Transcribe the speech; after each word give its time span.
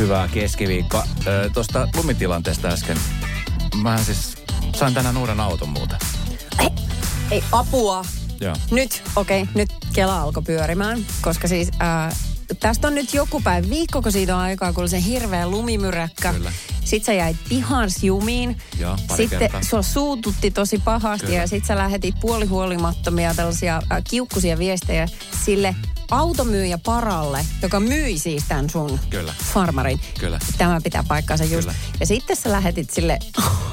Hyvää 0.00 0.28
keskiviikkoa. 0.28 1.06
Tuosta 1.54 1.88
lumitilanteesta 1.96 2.68
äsken. 2.68 2.96
Mä 3.82 3.98
siis 3.98 4.34
sain 4.76 4.94
tänään 4.94 5.16
uuden 5.16 5.40
auton 5.40 5.68
muuten. 5.68 5.98
Ei, 6.58 6.68
ei 7.30 7.44
apua. 7.52 8.04
Joo. 8.40 8.56
Nyt, 8.70 9.02
okei, 9.16 9.42
okay, 9.42 9.54
nyt 9.54 9.68
Kela 9.92 10.22
alkoi 10.22 10.42
pyörimään, 10.42 11.06
koska 11.20 11.48
siis 11.48 11.70
ää, 11.78 12.16
tästä 12.60 12.88
on 12.88 12.94
nyt 12.94 13.14
joku 13.14 13.40
päivä, 13.40 13.70
viikkoko 13.70 14.10
siitä 14.10 14.36
on 14.36 14.42
aikaa, 14.42 14.72
kun 14.72 14.82
oli 14.82 14.88
se 14.88 15.04
hirveä 15.04 15.48
lumimyräkkä. 15.48 16.32
Kyllä. 16.32 16.52
Sitten 16.84 17.06
sä 17.06 17.12
jäit 17.12 17.36
pihans 17.48 18.02
jumiin. 18.04 18.58
Joo, 18.78 18.96
Sitten 19.16 19.38
kertaa. 19.38 19.62
sua 19.62 19.82
suututti 19.82 20.50
tosi 20.50 20.78
pahasti 20.84 21.26
Kyllä. 21.26 21.38
ja 21.38 21.46
sit 21.46 21.64
sä 21.64 21.76
lähetit 21.76 22.14
puolihuolimattomia 22.20 23.34
tällaisia 23.34 23.76
äh, 23.76 24.02
kiukkusia 24.10 24.58
viestejä 24.58 25.08
sille 25.44 25.74
automyyjä 26.10 26.78
paralle, 26.78 27.46
joka 27.62 27.80
myi 27.80 28.18
siis 28.18 28.44
tämän 28.48 28.70
sun 28.70 29.00
Kyllä. 29.10 29.34
farmarin. 29.54 30.00
Kyllä. 30.18 30.38
Tämä 30.58 30.80
pitää 30.80 31.04
paikkaansa 31.08 31.44
just. 31.44 31.68
Kyllä. 31.68 31.74
Ja 32.00 32.06
sitten 32.06 32.36
sä 32.36 32.52
lähetit 32.52 32.90
sille 32.90 33.18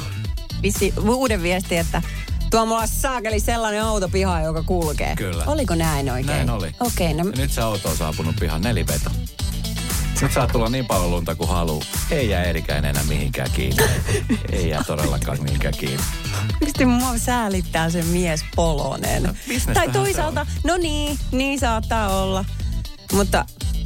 vissi, 0.64 0.94
uuden 1.10 1.44
viestin, 1.44 1.78
että 1.78 2.02
tuo 2.52 2.66
mulla 2.66 2.88
saakeli 2.88 3.40
sellainen 3.40 3.84
auto 3.84 4.10
piha, 4.10 4.42
joka 4.42 4.64
kulkee. 4.64 5.16
Kyllä. 5.16 5.44
Oliko 5.48 5.76
näin 5.76 6.10
oikein? 6.12 6.28
Näin 6.36 6.50
oli. 6.50 6.76
Okei, 6.80 7.14
no 7.14 7.26
Ja 7.26 7.32
nyt 7.38 7.52
se 7.52 7.62
auto 7.62 7.90
on 7.90 7.98
saapunut 7.98 8.36
pihan 8.40 8.62
neliveto. 8.62 9.10
Nyt 10.22 10.32
saa 10.34 10.48
tulla 10.48 10.70
niin 10.70 10.86
paljon 10.86 11.12
lunta 11.12 11.36
kuin 11.36 11.50
haluu. 11.50 11.84
Ei 12.12 12.30
jää 12.30 12.44
erikään 12.44 12.86
enää 12.86 13.04
mihinkään 13.04 13.52
kiinni. 13.52 13.84
Ei 14.52 14.70
jää 14.70 14.84
todellakaan 14.84 15.44
mihinkään 15.44 15.74
kiinni. 15.78 16.04
Miksi 16.62 16.86
mua 16.86 17.18
säälittää 17.18 17.90
se 17.90 18.02
mies 18.02 18.46
polonen? 18.56 19.24
No, 19.24 19.34
tai 19.74 19.90
toisaalta, 19.90 20.46
no 20.64 20.78
niin, 20.78 21.20
niin 21.32 21.60
saattaa 21.60 22.24
olla. 22.24 22.46
Mutta 23.14 23.46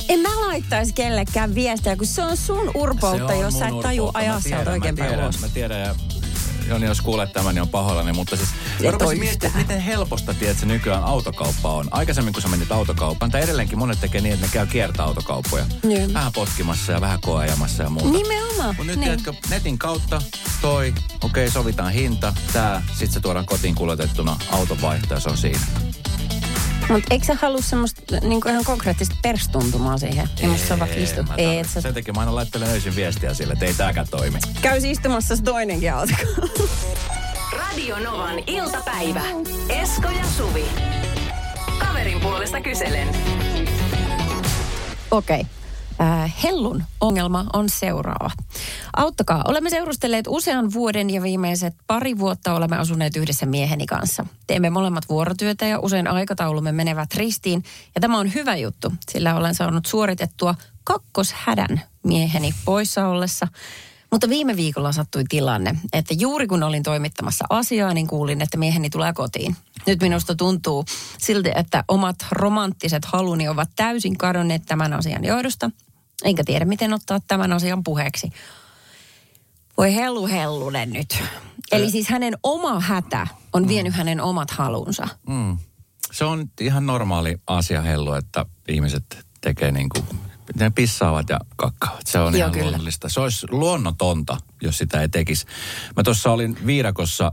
en 0.09 0.19
mä 0.19 0.29
laittaisi 0.47 0.93
kellekään 0.93 1.55
viestiä, 1.55 1.95
kun 1.95 2.07
se 2.07 2.23
on 2.23 2.37
sun 2.37 2.71
urpoutta, 2.75 3.27
Se 3.27 3.33
on 3.33 3.39
jos 3.39 3.59
sä 3.59 3.67
et 3.67 3.79
taju 3.81 4.11
tiedän, 4.43 4.67
oikein 4.67 4.95
päin 4.95 5.19
ulos. 5.19 5.39
Mä 5.39 5.47
tiedän 5.47 5.81
ja 5.81 5.95
Joni, 6.67 6.85
jos 6.85 7.01
kuulet 7.01 7.33
tämän, 7.33 7.55
niin 7.55 7.61
on 7.61 7.69
pahoillani, 7.69 8.13
mutta 8.13 8.35
siis 8.35 8.49
mä 8.83 8.91
rupesin 8.91 9.19
miettimään, 9.19 9.59
yhtään. 9.59 9.63
miten 9.63 9.81
helposta 9.81 10.33
tiedät, 10.33 10.59
se 10.59 10.65
nykyään 10.65 11.03
autokauppa 11.03 11.73
on. 11.73 11.87
Aikaisemmin, 11.91 12.33
kun 12.33 12.41
sä 12.41 12.47
menit 12.47 12.71
autokauppaan, 12.71 13.31
tai 13.31 13.41
edelleenkin 13.41 13.79
monet 13.79 13.99
tekee 13.99 14.21
niin, 14.21 14.33
että 14.33 14.45
ne 14.45 14.51
käy 14.53 14.65
kiertää 14.67 15.05
autokauppoja. 15.05 15.65
Joo. 15.83 16.13
Vähän 16.13 16.31
potkimassa 16.33 16.91
ja 16.91 17.01
vähän 17.01 17.21
koeajamassa 17.21 17.83
ja 17.83 17.89
muuta. 17.89 18.09
Nimenomaan. 18.09 18.75
Mutta 18.75 18.83
nyt 18.83 18.95
niin. 18.95 19.03
tiedätkö, 19.03 19.33
netin 19.49 19.77
kautta 19.77 20.21
toi, 20.61 20.87
okei, 20.87 21.45
okay, 21.45 21.49
sovitaan 21.49 21.91
hinta, 21.91 22.33
tää, 22.53 22.83
sit 22.93 23.11
se 23.11 23.19
tuodaan 23.19 23.45
kotiin 23.45 23.75
kuljetettuna, 23.75 24.37
auton 24.51 24.81
vaihto 24.81 25.13
ja 25.13 25.19
se 25.19 25.29
on 25.29 25.37
siinä. 25.37 25.90
Mutta 26.91 27.07
eikö 27.11 27.25
sä 27.25 27.37
halua 27.41 27.61
semmoista 27.61 28.01
niinku 28.21 28.49
ihan 28.49 28.63
konkreettista 28.63 29.15
perstuntumaa 29.21 29.97
siihen? 29.97 30.29
Ja 30.41 30.47
musta 30.47 30.67
sä 30.67 30.79
vaikka 30.79 30.99
istut. 30.99 31.27
mä 31.27 31.33
Ei, 31.37 31.59
et 31.59 31.69
sä 31.69 31.81
Sen 31.81 31.93
takia 31.93 32.13
mä 32.13 32.19
aina 32.19 32.35
laittelen 32.35 32.69
öisin 32.69 32.95
viestiä 32.95 33.33
sille, 33.33 33.53
että 33.53 33.65
ei 33.65 33.73
tääkään 33.73 34.07
toimi. 34.11 34.39
käy 34.61 34.79
istumassa 34.83 35.35
se 35.35 35.43
toinenkin 35.43 35.93
auto. 35.93 36.13
Radio 37.57 37.99
Novan 37.99 38.39
iltapäivä. 38.47 39.21
Esko 39.69 40.09
ja 40.09 40.25
Suvi. 40.37 40.65
Kaverin 41.79 42.19
puolesta 42.19 42.61
kyselen. 42.61 43.07
Okei. 45.11 45.39
Äh, 45.39 45.60
Hellun 46.43 46.83
ongelma 47.01 47.45
on 47.53 47.69
seuraava. 47.69 48.31
Auttakaa. 48.95 49.43
Olemme 49.47 49.69
seurustelleet 49.69 50.25
usean 50.29 50.73
vuoden 50.73 51.09
ja 51.09 51.21
viimeiset 51.23 51.75
pari 51.87 52.17
vuotta 52.17 52.53
olemme 52.53 52.77
asuneet 52.77 53.15
yhdessä 53.15 53.45
mieheni 53.45 53.85
kanssa. 53.85 54.25
Teemme 54.47 54.69
molemmat 54.69 55.09
vuorotyötä 55.09 55.65
ja 55.65 55.79
usein 55.79 56.07
aikataulumme 56.07 56.71
menevät 56.71 57.15
ristiin. 57.15 57.63
Ja 57.95 58.01
tämä 58.01 58.19
on 58.19 58.33
hyvä 58.33 58.55
juttu, 58.55 58.93
sillä 59.09 59.35
olen 59.35 59.55
saanut 59.55 59.85
suoritettua 59.85 60.55
kakkoshädän 60.83 61.81
mieheni 62.03 62.53
poissa 62.65 63.07
ollessa. 63.07 63.47
Mutta 64.11 64.29
viime 64.29 64.55
viikolla 64.55 64.91
sattui 64.91 65.23
tilanne, 65.29 65.75
että 65.93 66.13
juuri 66.19 66.47
kun 66.47 66.63
olin 66.63 66.83
toimittamassa 66.83 67.45
asiaa, 67.49 67.93
niin 67.93 68.07
kuulin, 68.07 68.41
että 68.41 68.57
mieheni 68.57 68.89
tulee 68.89 69.13
kotiin. 69.13 69.55
Nyt 69.87 70.01
minusta 70.01 70.35
tuntuu 70.35 70.85
silti, 71.17 71.51
että 71.55 71.83
omat 71.87 72.15
romanttiset 72.31 73.05
haluni 73.05 73.47
ovat 73.47 73.69
täysin 73.75 74.17
kadonneet 74.17 74.65
tämän 74.65 74.93
asian 74.93 75.25
johdosta. 75.25 75.71
Enkä 76.23 76.43
tiedä, 76.43 76.65
miten 76.65 76.93
ottaa 76.93 77.19
tämän 77.27 77.53
asian 77.53 77.83
puheeksi. 77.83 78.31
Voi 79.77 79.95
hellu 79.95 80.27
hellunen 80.27 80.89
nyt. 80.93 81.23
Eli 81.71 81.91
siis 81.91 82.09
hänen 82.09 82.33
oma 82.43 82.79
hätä 82.79 83.27
on 83.53 83.67
vienyt 83.67 83.93
hänen 83.93 84.21
omat 84.21 84.51
halunsa. 84.51 85.07
Mm. 85.27 85.57
Se 86.11 86.25
on 86.25 86.49
ihan 86.59 86.85
normaali 86.85 87.37
asia 87.47 87.81
hellu, 87.81 88.13
että 88.13 88.45
ihmiset 88.67 89.25
tekee 89.41 89.71
niin 89.71 89.89
kuin, 89.89 90.05
ne 90.55 90.69
pissaavat 90.69 91.29
ja 91.29 91.39
kakkaavat. 91.55 92.07
Se 92.07 92.19
on 92.19 92.33
Joo, 92.33 92.37
ihan 92.37 92.51
kyllä. 92.51 92.65
luonnollista. 92.65 93.09
Se 93.09 93.19
olisi 93.19 93.47
luonnotonta, 93.49 94.37
jos 94.61 94.77
sitä 94.77 95.01
ei 95.01 95.09
tekisi. 95.09 95.45
Mä 95.95 96.03
tuossa 96.03 96.31
olin 96.31 96.57
viidakossa 96.65 97.31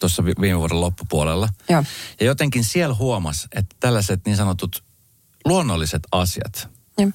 tuossa 0.00 0.24
viime 0.24 0.58
vuoden 0.58 0.80
loppupuolella. 0.80 1.48
Joo. 1.68 1.84
Ja 2.20 2.26
jotenkin 2.26 2.64
siellä 2.64 2.94
huomas, 2.94 3.48
että 3.54 3.76
tällaiset 3.80 4.20
niin 4.26 4.36
sanotut 4.36 4.84
luonnolliset 5.44 6.02
asiat, 6.12 6.68
Ja. 6.98 7.06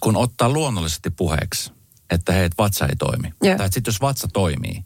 Kun 0.00 0.16
ottaa 0.16 0.48
luonnollisesti 0.48 1.10
puheeksi, 1.10 1.72
että 2.10 2.32
hei, 2.32 2.50
vatsa 2.58 2.86
ei 2.86 2.96
toimi. 2.96 3.32
Joo. 3.42 3.56
Tai 3.56 3.72
sitten 3.72 3.92
jos 3.92 4.00
vatsa 4.00 4.28
toimii, 4.28 4.84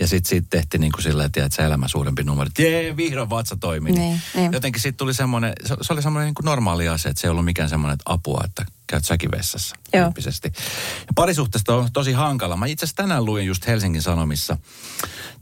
ja 0.00 0.06
sitten 0.06 0.28
siitä 0.28 0.46
tehtiin 0.50 0.80
niin 0.80 0.92
kuin 0.92 1.02
sillä, 1.02 1.24
että 1.24 1.48
sä 1.52 1.66
elämä 1.66 1.88
suurempi 1.88 2.24
numero. 2.24 2.46
että 2.46 2.62
Jee, 2.62 2.96
vihdoin 2.96 3.30
vatsa 3.30 3.56
toimii. 3.56 3.92
Niin, 3.92 4.20
niin. 4.34 4.52
Jotenkin 4.52 4.82
sitten 4.82 4.98
tuli 4.98 5.14
semmoinen, 5.14 5.52
se, 5.66 5.76
se 5.82 5.92
oli 5.92 6.02
semmoinen 6.02 6.26
niin 6.26 6.34
kuin 6.34 6.44
normaali 6.44 6.88
asia, 6.88 7.10
että 7.10 7.20
se 7.20 7.26
ei 7.26 7.30
ollut 7.30 7.44
mikään 7.44 7.68
semmoinen 7.68 7.94
että 7.94 8.12
apua, 8.12 8.40
että 8.44 8.66
käyt 8.86 9.04
säkin 9.04 9.30
vessassa 9.30 9.76
Joo. 9.92 10.12
Ja 10.44 11.12
parisuhteesta 11.14 11.74
on 11.74 11.92
tosi 11.92 12.12
hankala. 12.12 12.56
Mä 12.56 12.66
itse 12.66 12.84
asiassa 12.84 13.02
tänään 13.02 13.24
luin 13.24 13.46
just 13.46 13.66
Helsingin 13.66 14.02
Sanomissa 14.02 14.56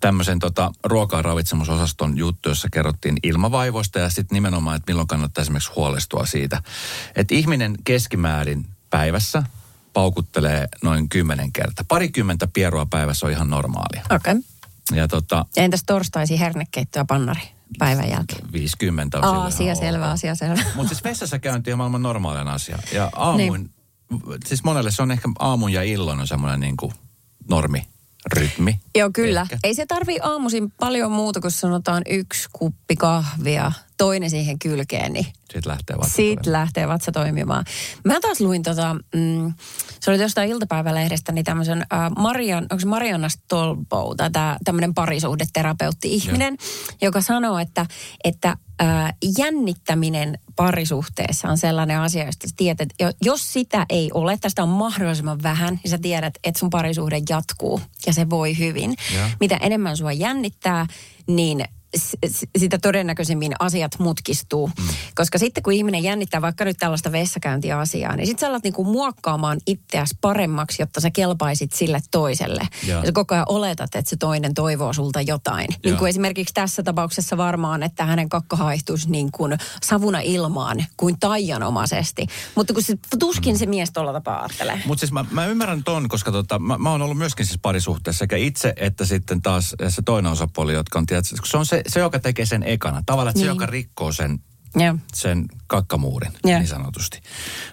tämmöisen 0.00 0.38
tota, 0.38 0.72
ruoka- 0.84 1.16
ja 1.16 1.22
ravitsemusosaston 1.22 2.16
juttu, 2.19 2.48
jossa 2.48 2.69
kerrottiin 2.72 3.16
ilmavaivoista 3.22 3.98
ja 3.98 4.08
sitten 4.08 4.36
nimenomaan, 4.36 4.76
että 4.76 4.92
milloin 4.92 5.08
kannattaa 5.08 5.42
esimerkiksi 5.42 5.72
huolestua 5.76 6.26
siitä. 6.26 6.62
Että 7.16 7.34
ihminen 7.34 7.75
keskimäärin 7.84 8.66
päivässä 8.91 9.43
paukuttelee 9.93 10.69
noin 10.82 11.09
kymmenen 11.09 11.53
kertaa. 11.53 11.84
Parikymmentä 11.88 12.49
pierua 12.53 12.87
päivässä 12.87 13.26
on 13.26 13.32
ihan 13.32 13.50
normaalia. 13.50 14.03
Okei. 14.10 14.32
Okay. 14.32 14.43
Ja 14.93 15.09
tota, 15.09 15.47
Ja 15.56 15.62
entäs 15.62 15.84
torstaisi 15.87 16.41
hernekeitto 16.41 16.99
ja 16.99 17.04
pannari 17.04 17.41
päivän 17.78 18.10
jälkeen? 18.10 18.53
50 18.53 19.19
on 19.19 19.25
Aa, 19.25 19.44
asia 19.44 19.75
selvä, 19.75 20.10
asia 20.10 20.34
selvä. 20.34 20.62
Mutta 20.75 20.88
siis 20.88 21.04
vessassa 21.04 21.38
käynti 21.38 21.72
on 21.72 21.78
maailman 21.78 22.03
normaalinen 22.03 22.49
asia. 22.49 22.78
Ja 22.93 23.10
aamuin, 23.16 23.71
niin. 24.10 24.41
siis 24.47 24.65
monelle 24.65 24.91
se 24.91 25.03
on 25.03 25.10
ehkä 25.10 25.28
aamun 25.38 25.72
ja 25.72 25.82
illan 25.82 26.20
on 26.20 26.26
semmoinen 26.26 26.60
niin 26.60 26.76
kuin 26.76 26.93
normi, 27.49 27.87
rytmi. 28.32 28.81
Joo, 28.94 29.10
kyllä. 29.12 29.41
Ehkä. 29.41 29.59
Ei 29.65 29.75
se 29.75 29.87
tarvii 29.87 30.19
aamuisin 30.22 30.70
paljon 30.70 31.12
muuta, 31.12 31.41
kun 31.41 31.50
sanotaan 31.50 32.03
yksi 32.09 32.49
kuppi 32.53 32.97
kahvia, 32.97 33.72
toinen 33.98 34.31
siihen 34.31 34.59
kylkeen, 34.59 35.12
niin 35.12 35.25
Sitten 35.25 35.62
lähtee 35.66 35.97
vatsa 35.98 36.16
toimimaan. 36.16 36.53
lähtee 36.53 36.88
vatsa 36.88 37.12
toimimaan. 37.12 37.64
Mä 38.04 38.20
taas 38.20 38.41
luin 38.41 38.62
tota, 38.62 38.97
mm, 39.14 39.54
se 40.00 40.10
oli 40.10 40.22
jostain 40.22 40.50
iltapäivälehdestä, 40.50 41.32
niin 41.32 41.44
tämmöisen 41.44 41.86
äh, 41.92 42.10
Marian, 42.19 42.62
onko 42.62 42.81
se 42.81 42.87
Marianna 42.87 43.28
Stolbow, 43.28 44.16
tai 44.16 44.31
tämmöinen 44.64 44.94
parisuhdeterapeutti-ihminen, 44.94 46.56
joka 47.03 47.20
sanoo, 47.20 47.58
että, 47.58 47.87
että 48.25 48.56
äh, 48.82 49.14
jännittäminen 49.38 50.38
parisuhteessa 50.56 51.48
on 51.48 51.58
sellainen 51.58 52.00
asia, 52.00 52.25
josta 52.26 52.48
sä 52.48 52.54
tiedät, 52.56 52.81
että 52.81 53.04
jo- 53.04 53.12
jos 53.22 53.53
sitä 53.53 53.87
ei 53.91 54.10
ole, 54.14 54.38
tästä 54.41 54.62
on 54.62 54.69
mahdollisimman 54.69 55.42
vähän, 55.42 55.81
niin 55.84 55.91
sä 55.91 55.98
tiedät, 55.98 56.34
että 56.44 56.58
sun 56.60 56.70
parisuhde 56.70 57.20
jatkuu 57.28 57.81
ja 58.06 58.12
se 58.12 58.31
voi 58.31 58.58
hyvin. 58.58 58.94
Joo. 59.14 59.26
Mitä 59.41 59.56
enemmän 59.56 59.97
sua 59.97 60.12
jännittää, 60.12 60.87
niin 61.26 61.64
sitä 62.59 62.78
todennäköisemmin 62.78 63.53
asiat 63.59 63.99
mutkistuu. 63.99 64.67
Mm. 64.67 64.88
Koska 65.14 65.38
sitten 65.38 65.62
kun 65.62 65.73
ihminen 65.73 66.02
jännittää 66.02 66.43
vaikka 66.43 66.64
nyt 66.64 66.76
tällaista 66.76 67.12
vessakäyntiasiaa, 67.12 68.17
niin 68.17 68.26
sitten 68.26 68.46
sä 68.46 68.50
alat 68.50 68.64
niinku 68.64 68.84
muokkaamaan 68.84 69.58
itseäsi 69.67 70.14
paremmaksi, 70.20 70.82
jotta 70.82 71.00
sä 71.00 71.11
kelpaisit 71.11 71.73
sille 71.73 72.00
toiselle. 72.11 72.69
Joo. 72.87 73.00
Ja 73.00 73.06
sä 73.06 73.12
koko 73.12 73.34
ajan 73.34 73.46
oletat, 73.49 73.94
että 73.94 74.11
se 74.11 74.17
toinen 74.17 74.55
toivoo 74.55 74.93
sulta 74.93 75.20
jotain. 75.20 75.69
Niin 75.69 75.78
Joo. 75.90 75.99
kuin 75.99 76.08
esimerkiksi 76.08 76.55
tässä 76.55 76.82
tapauksessa 76.82 77.37
varmaan, 77.37 77.82
että 77.82 78.05
hänen 78.05 78.28
kakka 78.28 78.56
haihtuisi 78.56 79.11
niin 79.11 79.32
kuin 79.32 79.58
savuna 79.82 80.20
ilmaan 80.20 80.84
kuin 80.96 81.17
taianomaisesti. 81.20 82.26
Mutta 82.55 82.75
kun 82.75 82.82
se, 82.82 82.99
tuskin 83.19 83.58
se 83.58 83.67
mies 83.67 83.90
tuolla 83.90 84.12
tapaa 84.12 84.40
ajattelee. 84.40 84.82
Mutta 84.87 85.00
siis 85.00 85.12
mä, 85.12 85.25
mä 85.31 85.46
ymmärrän 85.46 85.84
ton, 85.84 86.08
koska 86.08 86.32
tota, 86.32 86.58
mä, 86.58 86.78
mä 86.78 86.90
oon 86.90 87.02
ollut 87.02 87.19
myöskin 87.19 87.46
siis 87.46 87.58
parisuhteessa 87.62 88.19
sekä 88.19 88.37
itse 88.37 88.73
että 88.76 89.05
sitten 89.05 89.43
taas 89.43 89.75
se 89.88 90.02
toinen 90.02 90.32
osapuoli, 90.32 90.73
jotka 90.73 90.99
on, 90.99 91.06
tiedätkö, 91.06 91.37
kun 91.37 91.46
se 91.46 91.56
on 91.56 91.67
se, 91.67 91.82
se, 91.88 92.00
joka 92.00 92.19
tekee 92.19 92.46
sen 92.46 92.62
ekana. 92.62 93.02
Tavallaan, 93.06 93.35
niin. 93.35 93.44
se, 93.44 93.49
joka 93.49 93.67
rikkoo 93.67 94.12
sen 94.12 94.38
Joo. 94.76 94.96
sen 95.14 95.44
kakkamuurin 95.67 96.32
Joo. 96.44 96.58
niin 96.58 96.69
sanotusti. 96.69 97.20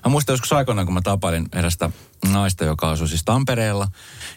Mä 0.06 0.12
muistan 0.12 0.33
joskus 0.33 0.53
aikoinaan, 0.53 0.85
kun 0.85 0.94
mä 0.94 1.01
tapailin 1.01 1.45
erästä 1.53 1.89
naista, 2.31 2.65
joka 2.65 2.91
asui 2.91 3.07
siis 3.07 3.23
Tampereella. 3.25 3.88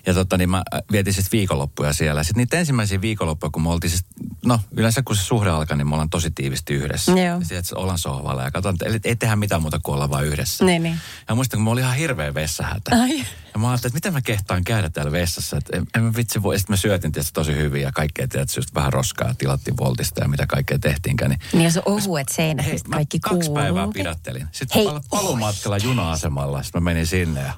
Ja 0.06 0.14
tota, 0.14 0.36
niin 0.38 0.50
mä 0.50 0.62
vietin 0.92 1.12
siis 1.14 1.32
viikonloppuja 1.32 1.92
siellä. 1.92 2.22
Sitten 2.22 2.40
niitä 2.40 2.58
ensimmäisiä 2.58 3.00
viikonloppuja, 3.00 3.50
kun 3.50 3.62
me 3.62 3.68
oltiin 3.70 3.90
siis, 3.90 4.04
no 4.46 4.60
yleensä 4.70 5.02
kun 5.02 5.16
se 5.16 5.22
suhde 5.22 5.50
alkaa, 5.50 5.76
niin 5.76 5.88
me 5.88 5.94
ollaan 5.94 6.10
tosi 6.10 6.30
tiivisti 6.30 6.74
yhdessä. 6.74 7.12
Joo. 7.12 7.20
Ja 7.20 7.40
sitten 7.40 7.78
ollaan 7.78 7.98
sohvalla 7.98 8.42
ja 8.42 8.50
katsotaan, 8.50 8.94
että 8.94 9.08
ei 9.08 9.16
tehdä 9.16 9.36
mitään 9.36 9.62
muuta 9.62 9.80
kuin 9.82 9.94
olla 9.94 10.10
vaan 10.10 10.24
yhdessä. 10.26 10.64
Niin, 10.64 10.82
niin. 10.82 10.96
Ja 11.28 11.34
muistan, 11.34 11.58
kun 11.58 11.64
mä 11.64 11.70
olin 11.70 11.84
ihan 11.84 11.96
hirveä 11.96 12.34
vessahätä. 12.34 12.96
Ai. 13.02 13.18
Ja 13.54 13.60
mä 13.60 13.68
ajattelin, 13.70 13.90
että 13.90 13.96
miten 13.96 14.12
mä 14.12 14.20
kehtaan 14.20 14.64
käydä 14.64 14.88
täällä 14.90 15.12
vessassa. 15.12 15.56
Että 15.56 15.76
en, 15.76 15.86
en 15.96 16.02
mä 16.02 16.12
vitsi 16.16 16.42
voi. 16.42 16.58
Sitten 16.58 16.72
mä 16.72 16.76
syötin 16.76 17.12
tietysti 17.12 17.32
tosi 17.34 17.54
hyvin 17.56 17.82
ja 17.82 17.92
kaikkea 17.92 18.28
tietysti 18.28 18.58
just 18.58 18.74
vähän 18.74 18.92
roskaa. 18.92 19.34
Tilattiin 19.34 19.76
voltista 19.76 20.20
ja 20.20 20.28
mitä 20.28 20.46
kaikkea 20.46 20.78
tehtiinkään. 20.78 21.30
Niin 21.30 21.40
Niin 21.52 21.64
jos 21.64 21.76
on 21.76 21.82
ohuet 21.86 22.28
seinät, 22.28 22.66
Hei, 22.66 22.78
kaikki 22.90 23.20
kaksi 23.20 23.38
kuuluu. 23.38 23.54
päivää 23.54 23.88
pidättelin. 23.94 24.46
Sitten 24.52 24.74
Hei. 24.74 25.00
Paluumatkalla 25.10 25.78
juna-asemalla, 25.78 26.62
sitten 26.62 26.82
mä 26.82 26.90
menin 26.90 27.06
sinne 27.06 27.40
ja 27.40 27.52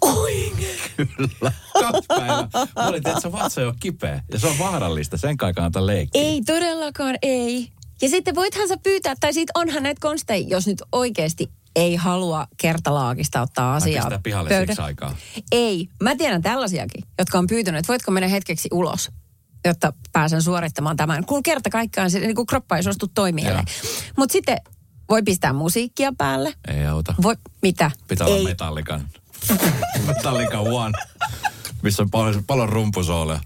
Oi. 0.00 0.52
kyllä, 0.96 1.52
kaksi 1.72 2.06
päivää. 2.08 2.48
Mä 2.76 2.86
olin, 2.86 2.96
että 3.08 3.20
se 3.20 3.32
vatsa 3.32 3.60
jo 3.60 3.74
kipeä 3.80 4.22
ja 4.32 4.38
se 4.38 4.46
on 4.46 4.58
vaarallista, 4.58 5.16
sen 5.16 5.36
kai 5.36 5.52
kannata 5.54 5.86
leikkiä. 5.86 6.22
Ei 6.22 6.42
todellakaan, 6.42 7.16
ei. 7.22 7.68
Ja 8.02 8.08
sitten 8.08 8.34
voithan 8.34 8.68
sä 8.68 8.76
pyytää, 8.82 9.14
tai 9.20 9.32
sit 9.32 9.48
onhan 9.54 9.82
näitä 9.82 10.00
konsteja, 10.00 10.46
jos 10.48 10.66
nyt 10.66 10.82
oikeasti 10.92 11.50
ei 11.76 11.96
halua 11.96 12.46
kertalaakista 12.56 13.40
ottaa 13.40 13.74
asiaa 13.74 14.04
pistää 14.04 14.20
pihalle 14.22 14.48
pöydä- 14.50 14.66
siksi 14.72 14.82
aikaa. 14.82 15.16
Ei. 15.52 15.88
Mä 16.02 16.16
tiedän 16.16 16.42
tällaisiakin, 16.42 17.04
jotka 17.18 17.38
on 17.38 17.46
pyytänyt, 17.46 17.78
että 17.78 17.88
voitko 17.88 18.10
mennä 18.10 18.28
hetkeksi 18.28 18.68
ulos, 18.72 19.10
jotta 19.64 19.92
pääsen 20.12 20.42
suorittamaan 20.42 20.96
tämän. 20.96 21.26
Kun 21.26 21.42
kerta 21.42 21.70
kaikkiaan 21.70 22.10
se 22.10 22.20
niin 22.20 22.34
kuin 22.34 22.46
kroppa 22.46 22.76
ei 22.76 22.82
suostu 22.82 23.08
toimijalle. 23.08 23.64
Mutta 24.16 24.32
sitten 24.32 24.56
voi 25.10 25.22
pistää 25.22 25.52
musiikkia 25.52 26.12
päälle. 26.18 26.54
Ei 26.68 26.86
auta. 26.86 27.14
Voi, 27.22 27.36
mitä? 27.62 27.90
Pitää 28.08 28.26
ei. 28.26 28.32
olla 28.32 28.48
Metallican. 28.48 29.08
Metallica 30.06 30.60
One. 30.60 30.98
Missä 31.82 32.02
on 32.02 32.10
paljon, 32.10 32.44
paljon 32.44 32.68
rumpusooleja. 32.68 33.40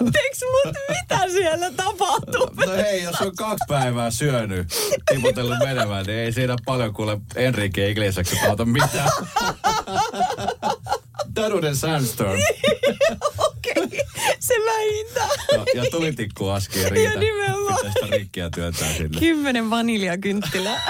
Anteeksi, 0.00 0.44
mutta 0.44 0.80
mitä 0.88 1.28
siellä 1.32 1.70
tapahtuu? 1.76 2.50
No 2.66 2.72
hei, 2.72 3.02
jos 3.02 3.20
on 3.20 3.36
kaksi 3.36 3.64
päivää 3.68 4.10
syönyt, 4.10 4.68
tiputellut 5.12 5.58
menemään, 5.58 6.06
niin 6.06 6.18
ei 6.18 6.32
siinä 6.32 6.56
paljon 6.64 6.94
kuule 6.94 7.20
Enrique 7.34 7.90
Iglesiaksen 7.90 8.50
auta 8.50 8.64
mitään. 8.64 9.10
Daruden 11.36 11.76
Sandstorm. 11.76 12.40
Se 14.40 14.54
vähintään. 14.54 15.30
Ja, 15.52 15.82
ja 15.82 15.90
tulitikku 15.90 16.48
aski 16.48 16.78
ei 16.78 16.90
riitä. 16.90 17.12
Ja 17.12 17.20
nimenomaan. 17.20 17.76
Pitää 17.76 17.92
sitä 17.92 18.16
rikkiä 18.16 18.50
työntää 18.54 18.92
sinne. 18.92 19.18
Kymmenen 19.18 19.70
vaniljakynttilää. 19.70 20.82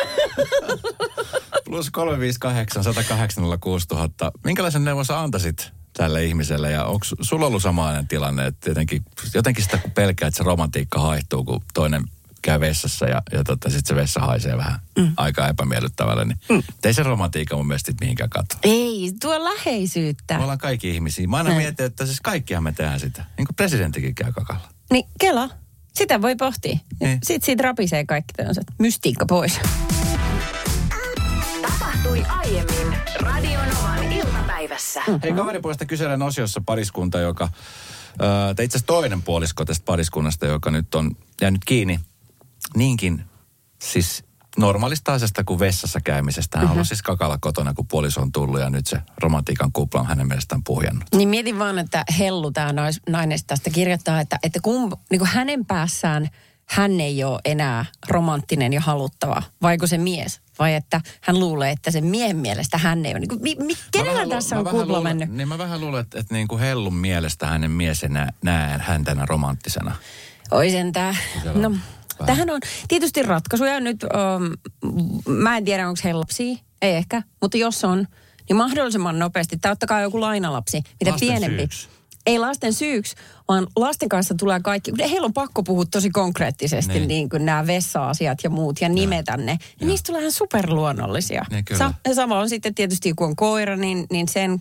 Plus 1.64 1.90
358 1.90 2.84
108 2.84 3.44
000. 3.44 4.32
Minkälaisen 4.44 4.84
neuvon 4.84 5.04
sä 5.04 5.20
antaisit 5.20 5.70
tälle 5.92 6.24
ihmiselle? 6.24 6.70
Ja 6.70 6.84
onko 6.84 7.06
sulla 7.20 7.46
ollut 7.46 7.62
samainen 7.62 8.08
tilanne, 8.08 8.46
että 8.46 8.70
jotenkin, 8.70 9.02
jotenkin 9.34 9.64
sitä 9.64 9.78
pelkää, 9.94 10.28
että 10.28 10.38
se 10.38 10.44
romantiikka 10.44 11.00
haihtuu, 11.00 11.44
kun 11.44 11.60
toinen 11.74 12.04
käy 12.48 12.60
vessassa 12.60 13.06
ja, 13.06 13.22
ja 13.32 13.44
tota, 13.44 13.70
sitten 13.70 13.88
se 13.88 13.94
vessa 13.94 14.20
haisee 14.20 14.56
vähän 14.56 14.80
mm. 14.98 15.12
aika 15.16 15.48
epämiellyttävälle, 15.48 16.24
niin 16.24 16.38
mm. 16.48 16.62
ei 16.84 16.94
se 16.94 17.02
romantiikka 17.02 17.56
mun 17.56 17.66
mielestä 17.66 17.92
sit 17.92 18.00
mihinkään 18.00 18.30
katso. 18.30 18.58
Ei, 18.62 19.12
tuo 19.20 19.44
läheisyyttä. 19.44 20.36
Me 20.36 20.42
ollaan 20.42 20.58
kaikki 20.58 20.90
ihmisiä. 20.90 21.26
Mä 21.26 21.36
aina 21.36 21.50
mietin, 21.50 21.86
että 21.86 22.06
siis 22.06 22.20
kaikkihan 22.20 22.62
me 22.62 22.72
tehdään 22.72 23.00
sitä. 23.00 23.24
Niin 23.36 23.46
kuin 23.46 23.56
presidenttikin 23.56 24.14
käy 24.14 24.32
kakalla. 24.32 24.68
Niin, 24.92 25.04
Kela. 25.20 25.50
Sitä 25.94 26.22
voi 26.22 26.36
pohtia. 26.36 26.78
Niin. 27.00 27.18
Sitten 27.22 27.46
siitä 27.46 27.62
rapisee 27.62 28.04
kaikki 28.04 28.32
tämmöiset 28.36 28.64
mystiikka 28.78 29.26
pois. 29.26 29.60
Tapahtui 31.62 32.24
aiemmin 32.28 32.98
Radionovan 33.20 34.12
iltapäivässä. 34.12 35.02
Hei, 35.22 35.32
kaveripuolesta 35.32 35.86
kyselen 35.86 36.22
osiossa 36.22 36.62
pariskunta, 36.66 37.20
joka, 37.20 37.48
tai 38.56 38.64
itse 38.64 38.76
asiassa 38.76 38.86
toinen 38.86 39.22
puolisko 39.22 39.64
tästä 39.64 39.84
pariskunnasta, 39.84 40.46
joka 40.46 40.70
nyt 40.70 40.94
on 40.94 41.10
jäänyt 41.40 41.64
kiinni 41.66 42.00
niinkin 42.76 43.24
siis 43.82 44.24
normaalista 44.58 45.12
asiasta 45.12 45.44
kuin 45.44 45.58
vessassa 45.58 46.00
käymisestä. 46.00 46.58
Hän 46.58 46.66
on 46.68 46.72
ollut 46.72 46.88
siis 46.88 47.02
kakalla 47.02 47.38
kotona, 47.40 47.74
kun 47.74 47.86
puoliso 47.86 48.20
on 48.20 48.32
tullut 48.32 48.60
ja 48.60 48.70
nyt 48.70 48.86
se 48.86 48.98
romantiikan 49.22 49.72
kupla 49.72 50.00
on 50.00 50.06
hänen 50.06 50.28
mielestään 50.28 50.64
puhjannut. 50.64 51.04
Niin 51.14 51.28
mietin 51.28 51.58
vaan, 51.58 51.78
että 51.78 52.04
Hellu, 52.18 52.50
tämä 52.50 52.72
nainen 53.08 53.38
tästä 53.46 53.70
kirjoittaa, 53.70 54.20
että, 54.20 54.38
että 54.42 54.60
kun 54.62 54.92
niin 55.10 55.18
kuin 55.18 55.28
hänen 55.28 55.66
päässään 55.66 56.28
hän 56.68 57.00
ei 57.00 57.24
ole 57.24 57.40
enää 57.44 57.84
romanttinen 58.08 58.72
ja 58.72 58.80
haluttava, 58.80 59.42
vaiko 59.62 59.86
se 59.86 59.98
mies? 59.98 60.40
Vai 60.58 60.74
että 60.74 61.00
hän 61.20 61.38
luulee, 61.40 61.70
että 61.70 61.90
sen 61.90 62.04
miehen 62.06 62.36
mielestä 62.36 62.78
hän 62.78 63.06
ei 63.06 63.12
ole. 63.12 63.20
Niin 63.20 63.28
kuin, 63.28 63.42
mi, 63.42 63.56
mi, 63.58 63.74
Mä 63.74 63.80
kenellä 63.92 64.24
lu- 64.24 64.30
tässä 64.30 64.54
mä 64.54 64.58
on 64.58 64.64
kupla 64.66 64.86
luulen- 64.86 65.02
mennyt? 65.02 65.30
Niin 65.30 65.48
mä 65.48 65.58
vähän 65.58 65.80
luulen, 65.80 66.00
että, 66.00 66.18
että 66.20 66.34
niin 66.34 66.48
kuin 66.48 66.60
Hellun 66.60 66.94
mielestä 66.94 67.46
hänen 67.46 67.70
mies 67.70 68.02
ei 68.02 68.10
näe, 68.42 68.78
häntä 68.78 69.16
romanttisena. 69.26 69.96
Oi 70.50 70.70
sentään. 70.70 71.18
No, 71.54 71.72
vähän. 72.18 72.26
tähän 72.36 72.50
on 72.50 72.60
tietysti 72.88 73.22
ratkaisuja. 73.22 73.80
Nyt 73.80 74.04
um, 74.04 74.52
mä 75.34 75.56
en 75.56 75.64
tiedä, 75.64 75.88
onko 75.88 76.00
heillä 76.04 76.20
lapsia. 76.20 76.56
Ei 76.82 76.94
ehkä, 76.94 77.22
mutta 77.42 77.56
jos 77.56 77.84
on, 77.84 78.06
niin 78.48 78.56
mahdollisimman 78.56 79.18
nopeasti. 79.18 79.56
Tai 79.56 79.72
ottakaa 79.72 80.00
joku 80.00 80.20
lainalapsi, 80.20 80.76
mitä 81.00 81.10
Lasten 81.10 81.28
pienempi. 81.28 81.58
syyksi. 81.58 81.88
Ei 82.26 82.38
lasten 82.38 82.72
syyksi, 82.72 83.16
vaan 83.48 83.66
lasten 83.76 84.08
kanssa 84.08 84.34
tulee 84.34 84.60
kaikki. 84.60 84.92
Heillä 85.10 85.24
on 85.24 85.32
pakko 85.32 85.62
puhua 85.62 85.84
tosi 85.90 86.10
konkreettisesti 86.10 86.92
niin, 86.92 87.00
Niin. 87.00 87.08
niin 87.08 87.28
kuin 87.28 87.46
nämä 87.46 87.66
vessa-asiat 87.66 88.38
ja 88.44 88.50
muut 88.50 88.80
ja 88.80 88.88
nimetä 88.88 89.36
ne. 89.36 89.58
Ja 89.80 89.86
niistä 89.86 90.06
tulee 90.06 90.20
ihan 90.20 90.32
superluonnollisia. 90.32 91.44
Niin. 91.50 91.64
Sa- 91.78 91.94
ja 92.08 92.14
sama 92.14 92.38
on 92.38 92.48
sitten 92.48 92.74
tietysti, 92.74 93.12
kun 93.12 93.26
on 93.26 93.36
koira, 93.36 93.76
niin, 93.76 94.06
niin 94.10 94.28
sen 94.28 94.60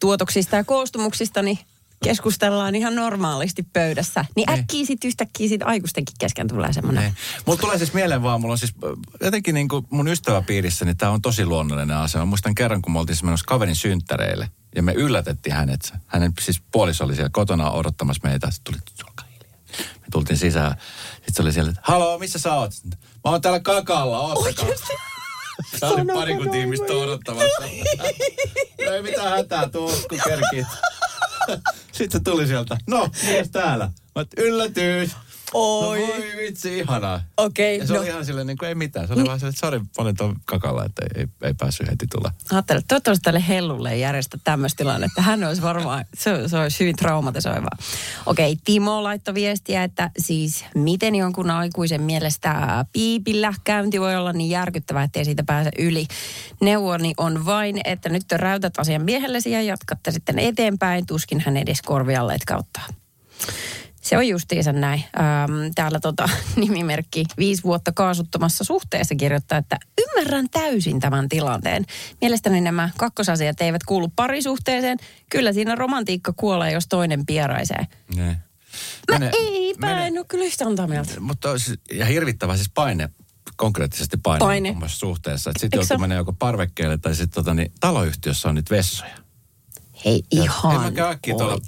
tuotoksista 0.00 0.56
ja 0.56 0.64
koostumuksista, 0.64 1.42
niin 1.42 1.58
keskustellaan 2.04 2.74
ihan 2.74 2.94
normaalisti 2.96 3.62
pöydässä. 3.72 4.24
Niin 4.36 4.46
Niin. 4.48 4.60
äkkiä 4.60 4.86
sitten 4.86 5.08
yhtäkkiä 5.08 5.48
sit 5.48 5.62
aikuistenkin 5.62 6.14
kesken 6.18 6.48
tulee 6.48 6.72
semmoinen. 6.72 7.02
Niin. 7.04 7.16
Mulla 7.46 7.60
tulee 7.60 7.78
siis 7.78 7.92
mieleen 7.94 8.22
vaan, 8.22 8.40
mulla 8.40 8.52
on 8.52 8.58
siis 8.58 8.74
jotenkin 9.20 9.54
niin 9.54 9.68
kuin 9.68 9.86
mun 9.90 10.08
ystäväpiirissä, 10.08 10.84
niin 10.84 10.96
tämä 10.96 11.12
on 11.12 11.22
tosi 11.22 11.46
luonnollinen 11.46 11.96
asia. 11.96 12.20
Mä 12.20 12.24
muistan 12.24 12.54
kerran, 12.54 12.82
kun 12.82 12.92
me 12.92 12.98
oltiin 12.98 13.16
siis 13.16 13.22
menossa 13.24 13.46
kaverin 13.46 13.76
synttäreille 13.76 14.50
ja 14.76 14.82
me 14.82 14.92
yllätettiin 14.92 15.56
hänet. 15.56 15.92
Hänen 16.06 16.32
siis 16.40 16.62
puoliso 16.72 17.04
oli 17.04 17.14
siellä 17.14 17.30
kotona 17.32 17.70
odottamassa 17.70 18.28
meitä. 18.28 18.50
Sitten 18.50 18.74
tuli, 18.74 18.82
hiljaa. 18.98 19.26
Me 20.00 20.06
tultiin 20.12 20.36
sisään. 20.36 20.74
Sitten 21.14 21.34
se 21.34 21.42
oli 21.42 21.52
siellä, 21.52 21.68
että 21.70 21.82
haloo, 21.84 22.18
missä 22.18 22.38
sä 22.38 22.54
oot? 22.54 22.72
Mä 23.24 23.30
oon 23.30 23.40
täällä 23.40 23.60
kakalla, 23.60 24.18
oottakaa. 24.20 24.66
Tää 25.80 25.90
oli 25.90 26.04
pari 26.14 26.34
kun 26.36 26.46
noin. 26.46 26.60
ihmistä 26.60 26.92
odottamassa. 26.92 27.62
No 28.86 28.92
ei 28.92 29.02
mitään 29.02 29.30
hätää, 29.30 29.68
tuu 29.68 29.92
kun 30.08 30.18
kerkit. 30.24 30.66
Sitten 31.96 32.20
se 32.20 32.24
tuli 32.24 32.46
sieltä, 32.46 32.76
no, 32.88 33.08
mies 33.26 33.50
täällä. 33.50 33.90
Mä 34.14 34.24
yllätys. 34.36 35.16
Oi. 35.54 36.00
No 36.00 36.06
voi 36.06 36.36
vitsi, 36.36 36.78
ihanaa. 36.78 37.20
Okei, 37.36 37.78
Ja 37.78 37.86
se 37.86 37.92
no. 37.92 37.98
oli 38.00 38.08
ihan 38.08 38.24
silleen, 38.26 38.46
niin 38.46 38.58
kuin 38.58 38.68
ei 38.68 38.74
mitään. 38.74 39.06
Se 39.06 39.12
oli 39.14 39.24
vaan 39.24 39.38
silleen, 39.40 39.54
että 39.54 39.66
sori, 39.66 39.80
olin 39.98 40.16
tuon 40.16 40.36
kakalla, 40.44 40.84
että 40.84 41.02
ei, 41.02 41.20
ei, 41.20 41.26
ei 41.42 41.54
päässyt 41.54 41.90
heti 41.90 42.06
tulla. 42.12 42.32
Ajattelin, 42.52 42.78
että 42.78 42.88
toivottavasti 42.88 43.22
tälle 43.22 43.44
Hellulle 43.48 43.92
ei 43.92 44.00
järjestä 44.00 44.38
tämmöistä 44.44 44.76
tilannetta. 44.76 45.22
Hän 45.22 45.44
olisi 45.44 45.62
varmaan, 45.62 46.04
se, 46.14 46.48
se 46.48 46.58
olisi 46.58 46.80
hyvin 46.80 46.96
traumatisoivaa. 46.96 47.78
Okei, 48.26 48.56
Timo 48.64 49.02
laittoi 49.02 49.34
viestiä, 49.34 49.84
että 49.84 50.10
siis 50.18 50.64
miten 50.74 51.14
jonkun 51.14 51.50
aikuisen 51.50 52.02
mielestä 52.02 52.84
piipillä 52.92 53.54
käynti 53.64 54.00
voi 54.00 54.16
olla 54.16 54.32
niin 54.32 54.50
järkyttävää, 54.50 55.02
ettei 55.02 55.24
siitä 55.24 55.44
pääse 55.44 55.70
yli. 55.78 56.06
Neuvoni 56.60 57.12
on 57.16 57.46
vain, 57.46 57.80
että 57.84 58.08
nyt 58.08 58.32
räytät 58.32 58.78
asian 58.78 59.02
miehellesi 59.02 59.50
ja 59.50 59.62
jatkatte 59.62 60.10
sitten 60.10 60.38
eteenpäin. 60.38 61.06
Tuskin 61.06 61.40
hän 61.46 61.56
edes 61.56 61.82
korvialle 61.82 62.34
etkauttaa. 62.34 62.84
Se 64.06 64.16
on 64.16 64.28
justiinsa 64.28 64.72
näin. 64.72 65.04
Ähm, 65.20 65.52
täällä 65.74 66.00
tota, 66.00 66.28
nimimerkki 66.56 67.24
viisi 67.38 67.62
vuotta 67.62 67.92
kaasuttomassa 67.92 68.64
suhteessa 68.64 69.14
kirjoittaa, 69.14 69.58
että 69.58 69.78
ymmärrän 69.98 70.48
täysin 70.50 71.00
tämän 71.00 71.28
tilanteen. 71.28 71.84
Mielestäni 72.20 72.60
nämä 72.60 72.90
kakkosasiat 72.96 73.60
eivät 73.60 73.84
kuulu 73.84 74.12
parisuhteeseen. 74.16 74.98
Kyllä 75.30 75.52
siinä 75.52 75.74
romantiikka 75.74 76.32
kuolee, 76.36 76.72
jos 76.72 76.86
toinen 76.88 77.26
pieraisee. 77.26 77.86
Ne. 78.16 78.38
Mä 79.10 79.30
ei, 79.32 79.74
mä 79.78 80.06
en 80.06 80.18
ole 80.18 80.26
kyllä 80.28 80.44
yhtä 80.44 80.66
antaa 80.66 80.86
mieltä. 80.86 81.20
Mutta 81.20 81.48
ja 81.92 82.06
hirvittävä 82.06 82.56
siis 82.56 82.70
paine, 82.74 83.08
konkreettisesti 83.56 84.16
paine, 84.16 84.38
Paine. 84.38 84.76
suhteessa. 84.86 85.50
Sitten 85.58 85.78
joutuu 85.78 85.94
ole? 85.94 86.00
menee 86.00 86.16
joko 86.16 86.32
parvekkeelle 86.32 86.98
tai 86.98 87.14
sitten 87.14 87.44
tota, 87.44 87.54
niin, 87.54 87.72
taloyhtiössä 87.80 88.48
on 88.48 88.54
nyt 88.54 88.70
vessoja. 88.70 89.25
Hei, 90.06 90.22
ihan 90.30 90.86
En 90.86 90.94
mä 90.94 91.08
äkkiä 91.08 91.34
tuolla 91.34 91.58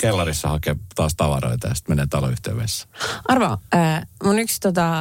kellarissa 0.00 0.48
hakea 0.48 0.76
taas 0.94 1.14
tavaroita 1.16 1.68
ja 1.68 1.74
sitten 1.74 1.96
menee 1.96 2.06
taloyhtiön 2.10 2.56
vessaan. 2.56 2.90
Arvo, 3.28 3.58
äh, 3.74 4.02
mun 4.24 4.38
yksi 4.38 4.60
tota, 4.60 4.92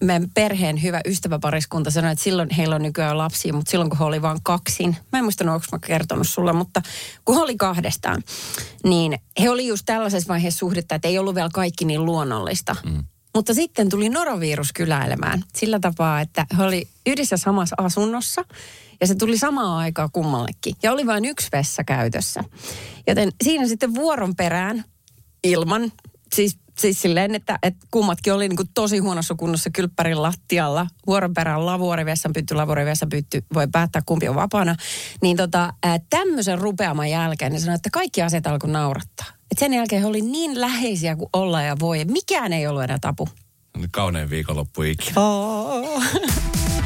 meidän 0.00 0.30
perheen 0.34 0.82
hyvä 0.82 1.00
ystäväpariskunta 1.06 1.90
sanoi, 1.90 2.12
että 2.12 2.24
silloin 2.24 2.50
heillä 2.50 2.74
on 2.74 2.82
nykyään 2.82 3.18
lapsia, 3.18 3.52
mutta 3.52 3.70
silloin 3.70 3.90
kun 3.90 3.98
he 3.98 4.04
oli 4.04 4.22
vain 4.22 4.38
kaksin, 4.42 4.96
mä 5.12 5.18
en 5.18 5.24
muista, 5.24 5.52
onko 5.52 5.66
mä 5.72 5.78
kertonut 5.78 6.28
sulle, 6.28 6.52
mutta 6.52 6.82
kun 7.24 7.34
he 7.34 7.42
oli 7.42 7.56
kahdestaan, 7.56 8.22
niin 8.84 9.18
he 9.40 9.50
oli 9.50 9.66
just 9.66 9.82
tällaisessa 9.86 10.28
vaiheessa 10.28 10.58
suhdetta, 10.58 10.94
että 10.94 11.08
ei 11.08 11.18
ollut 11.18 11.34
vielä 11.34 11.50
kaikki 11.52 11.84
niin 11.84 12.04
luonnollista. 12.04 12.76
Mm. 12.84 13.04
Mutta 13.34 13.54
sitten 13.54 13.88
tuli 13.88 14.08
norovirus 14.08 14.72
kyläilemään 14.72 15.44
sillä 15.54 15.80
tapaa, 15.80 16.20
että 16.20 16.46
he 16.58 16.62
oli 16.62 16.88
yhdessä 17.06 17.36
samassa 17.36 17.76
asunnossa 17.78 18.44
ja 19.00 19.06
se 19.06 19.14
tuli 19.14 19.38
samaan 19.38 19.78
aikaan 19.78 20.08
kummallekin. 20.12 20.74
Ja 20.82 20.92
oli 20.92 21.06
vain 21.06 21.24
yksi 21.24 21.48
vessa 21.52 21.84
käytössä. 21.84 22.44
Joten 23.06 23.32
siinä 23.44 23.68
sitten 23.68 23.94
vuoron 23.94 24.36
perään 24.36 24.84
ilman, 25.44 25.92
siis, 26.34 26.58
siis 26.78 27.02
silleen, 27.02 27.34
että, 27.34 27.58
että 27.62 27.86
kummatkin 27.90 28.32
oli 28.34 28.48
niin 28.48 28.56
kuin 28.56 28.68
tosi 28.74 28.98
huonossa 28.98 29.34
kunnossa 29.34 29.70
kylppärin 29.70 30.22
lattialla. 30.22 30.86
Vuoron 31.06 31.34
perään 31.34 31.66
lavuorivessan 31.66 32.32
pytty, 32.32 32.54
lavuorivessan 32.54 33.08
pytty, 33.08 33.44
voi 33.54 33.68
päättää 33.72 34.02
kumpi 34.06 34.28
on 34.28 34.34
vapaana. 34.34 34.76
Niin 35.22 35.36
tota, 35.36 35.72
tämmöisen 36.10 36.58
rupeaman 36.58 37.10
jälkeen 37.10 37.52
ne 37.52 37.58
sanoi, 37.58 37.74
että 37.74 37.90
kaikki 37.92 38.22
asiat 38.22 38.46
alkoi 38.46 38.70
naurattaa. 38.70 39.26
Et 39.50 39.58
sen 39.58 39.74
jälkeen 39.74 40.02
he 40.02 40.08
oli 40.08 40.20
niin 40.20 40.60
läheisiä 40.60 41.16
kuin 41.16 41.30
olla 41.32 41.62
ja 41.62 41.76
voi. 41.80 42.04
Mikään 42.04 42.52
ei 42.52 42.66
ollut 42.66 42.82
enää 42.82 42.98
tapu. 43.00 43.28
Kaunein 43.90 44.30
viikonloppu 44.30 44.82
ikinä. 44.82 45.20
Oh. 45.20 46.02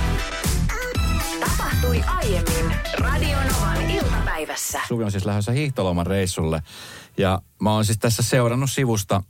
Tapahtui 1.84 2.14
aiemmin 2.16 2.76
Radionovan 2.98 3.90
iltapäivässä. 3.90 4.80
Suvi 4.88 5.04
on 5.04 5.10
siis 5.10 5.24
lähdössä 5.24 5.52
hiihtoloman 5.52 6.06
reissulle. 6.06 6.62
Ja 7.18 7.42
mä 7.60 7.72
oon 7.72 7.84
siis 7.84 7.98
tässä 7.98 8.22
seurannut 8.22 8.70
sivusta, 8.70 9.22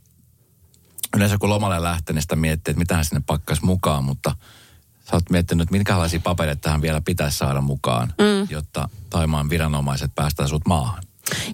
yleensä 1.15 1.37
kun 1.37 1.49
lomalle 1.49 1.83
lähtee, 1.83 2.13
niin 2.13 2.21
sitä 2.21 2.35
miettii, 2.35 2.71
että 2.71 2.79
mitä 2.79 2.95
hän 2.95 3.05
sinne 3.05 3.23
pakkas 3.25 3.61
mukaan, 3.61 4.03
mutta 4.03 4.35
sä 5.09 5.15
oot 5.15 5.29
miettinyt, 5.29 5.63
että 5.63 5.71
minkälaisia 5.71 6.19
papereita 6.19 6.61
tähän 6.61 6.81
vielä 6.81 7.01
pitäisi 7.01 7.37
saada 7.37 7.61
mukaan, 7.61 8.07
mm. 8.07 8.47
jotta 8.49 8.89
Taimaan 9.09 9.49
viranomaiset 9.49 10.11
päästään 10.15 10.49
sut 10.49 10.67
maahan. 10.67 11.03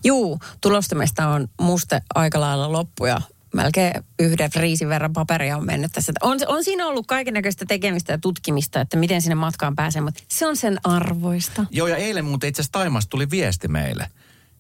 Juu, 0.04 0.40
tulostamista 0.62 1.28
on 1.28 1.48
muste 1.62 2.02
aika 2.16 2.40
lailla 2.42 2.72
loppu 2.72 3.06
ja 3.06 3.22
melkein 3.54 3.94
yhden 4.20 4.50
riisin 4.56 4.90
verran 4.90 5.14
paperia 5.14 5.58
on 5.58 5.66
mennyt 5.66 5.92
tässä. 5.92 6.14
On, 6.22 6.38
on 6.48 6.64
siinä 6.64 6.88
ollut 6.88 7.08
kaiken 7.08 7.34
näköistä 7.34 7.66
tekemistä 7.66 8.14
ja 8.14 8.18
tutkimista, 8.18 8.82
että 8.82 8.98
miten 8.98 9.22
sinne 9.22 9.36
matkaan 9.36 9.76
pääsee, 9.76 10.02
mutta 10.02 10.24
se 10.28 10.48
on 10.48 10.58
sen 10.58 10.80
arvoista. 10.84 11.66
Joo, 11.72 11.88
ja 11.88 11.96
eilen 11.98 12.26
muuten 12.26 12.48
itse 12.50 12.62
asiassa 12.62 12.72
Taimasta 12.72 13.10
tuli 13.10 13.30
viesti 13.30 13.68
meille. 13.68 14.08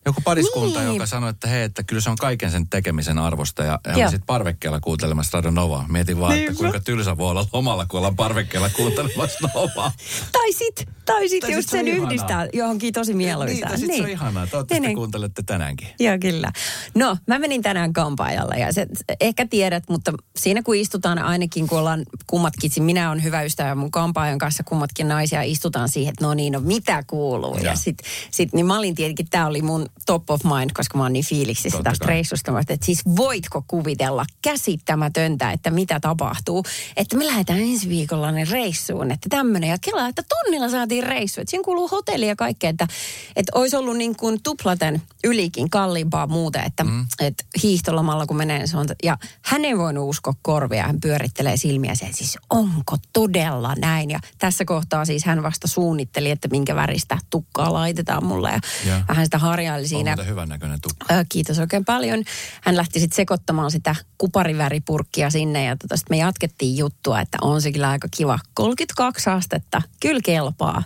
Joku 0.05 0.21
pariskunta, 0.21 0.79
Niin. 0.79 0.93
joka 0.93 1.05
sanoi, 1.05 1.29
että 1.29 1.47
hei, 1.47 1.63
että 1.63 1.83
kyllä 1.83 2.01
se 2.01 2.09
on 2.09 2.15
kaiken 2.17 2.51
sen 2.51 2.69
tekemisen 2.69 3.19
arvosta. 3.19 3.63
Ja 3.63 3.79
oli 3.87 4.01
sitten 4.01 4.25
parvekkeella 4.25 4.79
kuuntelemassa 4.79 5.37
Radio 5.37 5.51
Novaa. 5.51 5.85
Mietin 5.89 6.19
vaan, 6.19 6.33
että 6.33 6.41
Niinpä. 6.45 6.57
kuinka 6.57 6.79
tylsä 6.79 7.17
voi 7.17 7.29
olla 7.29 7.45
lomalla, 7.53 7.85
kun 7.85 7.97
ollaan 7.97 8.15
parvekkeella 8.15 8.69
kuuntelemassa 8.69 9.49
Novaa. 9.55 9.91
Tai 10.31 10.53
sit, 10.53 10.89
tai 11.13 11.29
sit 11.29 11.39
Tai 11.41 11.51
just 11.51 11.69
sit 11.69 11.79
sen 11.79 11.87
ihanaa. 11.87 12.05
yhdistää 12.07 12.47
johonkin 12.53 12.93
tosi 12.93 13.11
Niin, 13.11 13.17
mieluisaan. 13.17 13.69
tai 13.71 13.77
sit 13.79 13.95
se 13.95 14.03
on 14.03 14.09
ihanaa. 14.09 14.47
Toivottavasti 14.47 14.73
Niin, 14.73 14.81
niin. 14.81 14.95
kuuntelette 14.97 15.43
tänäänkin. 15.45 15.87
Joo, 15.99 16.17
kyllä. 16.21 16.51
No, 16.95 17.17
mä 17.27 17.39
menin 17.39 17.61
tänään 17.61 17.93
kampaajalle 17.93 18.55
ja 18.59 18.73
se, 18.73 18.87
ehkä 19.19 19.47
tiedät, 19.47 19.83
mutta 19.89 20.13
siinä 20.35 20.61
kun 20.63 20.75
istutaan 20.75 21.19
ainakin, 21.19 21.67
kun 21.67 21.79
ollaan 21.79 22.03
kummatkin, 22.27 22.69
siis 22.71 22.85
minä 22.85 23.11
on 23.11 23.23
hyvä 23.23 23.41
ystävä 23.41 23.75
mun 23.75 23.91
kampaajan 23.91 24.37
kanssa, 24.37 24.63
kummatkin 24.63 25.07
naisia, 25.07 25.41
istutaan 25.41 25.89
siihen, 25.89 26.09
että 26.11 26.25
no 26.25 26.33
niin, 26.33 26.53
no 26.53 26.59
mitä 26.59 27.03
kuuluu. 27.07 27.57
Ja, 27.57 27.63
Ja. 27.63 27.75
sit, 27.75 27.97
sit, 28.31 28.53
niin 28.53 28.65
mä 28.65 28.77
olin 28.77 28.95
tietenkin, 28.95 29.27
tämä 29.29 29.47
oli 29.47 29.61
mun 29.61 29.85
top 30.05 30.29
of 30.29 30.41
mind, 30.43 30.69
koska 30.73 30.97
mä 30.97 31.03
oon 31.03 31.13
niin 31.13 31.25
fiiliksissä 31.25 31.77
Totta 31.77 31.89
tästä 31.89 32.05
kai. 32.05 32.13
reissusta. 32.13 32.59
Että 32.59 32.85
siis 32.85 33.01
voitko 33.15 33.63
kuvitella 33.67 34.25
käsittämätöntä, 34.41 35.51
että 35.51 35.71
mitä 35.71 35.99
tapahtuu, 35.99 36.63
että 36.97 37.17
me 37.17 37.25
lähdetään 37.25 37.59
ensi 37.59 37.89
viikolla 37.89 38.31
ne 38.31 38.45
reissuun, 38.51 39.11
että 39.11 39.29
tämmöinen. 39.29 39.69
Ja 39.69 39.77
kelaa, 39.81 40.07
että 40.07 40.23
tonnilla 40.29 40.69
saatiin 40.69 41.00
reissu, 41.01 41.41
että 41.41 41.51
siihen 41.51 41.63
kuuluu 41.63 41.87
hotelli 41.87 42.27
ja 42.27 42.35
kaikkea, 42.35 42.69
että, 42.69 42.87
että 43.35 43.51
olisi 43.55 43.75
ollut 43.75 43.97
niin 43.97 44.15
kuin 44.15 44.43
tuplaten 44.43 45.01
ylikin 45.23 45.69
kalliimpaa 45.69 46.27
muuten, 46.27 46.63
että, 46.63 46.83
mm. 46.83 47.05
että 47.19 47.43
hiihtolomalla 47.63 48.25
kun 48.25 48.37
menee, 48.37 48.67
se 48.67 48.77
on, 48.77 48.87
ja 49.03 49.17
hän 49.41 49.65
ei 49.65 49.77
voinut 49.77 50.09
uskoa 50.09 50.33
korvia, 50.41 50.83
hän 50.83 51.01
pyörittelee 51.01 51.57
silmiä 51.57 51.95
sen, 51.95 52.13
siis 52.13 52.37
onko 52.49 52.97
todella 53.13 53.75
näin? 53.75 54.11
Ja 54.11 54.19
tässä 54.37 54.65
kohtaa 54.65 55.05
siis 55.05 55.25
hän 55.25 55.43
vasta 55.43 55.67
suunnitteli, 55.67 56.31
että 56.31 56.47
minkä 56.47 56.75
väristä 56.75 57.17
tukkaa 57.29 57.73
laitetaan 57.73 58.25
mulle 58.25 58.49
ja, 58.49 58.59
Ja. 58.85 59.03
ja. 59.07 59.13
hän 59.15 59.25
sitä 59.25 59.37
harjaili 59.37 59.87
siinä. 59.87 60.15
hyvän 60.27 60.49
näköinen 60.49 60.81
tukka. 60.81 61.13
Ö, 61.13 61.25
Kiitos 61.29 61.59
oikein 61.59 61.85
paljon. 61.85 62.23
Hän 62.61 62.77
lähti 62.77 62.99
sitten 62.99 63.15
sekoittamaan 63.15 63.71
sitä 63.71 63.95
kupariväripurkkia 64.17 65.29
sinne 65.29 65.63
ja 65.65 65.75
tota, 65.75 65.97
sit 65.97 66.09
me 66.09 66.17
jatkettiin 66.17 66.77
juttua, 66.77 67.21
että 67.21 67.37
on 67.41 67.61
se 67.61 67.71
kyllä 67.71 67.89
aika 67.89 68.07
kiva. 68.17 68.39
32 68.53 69.29
astetta, 69.29 69.81
kyllä 69.99 70.21
kelpaa. 70.23 70.83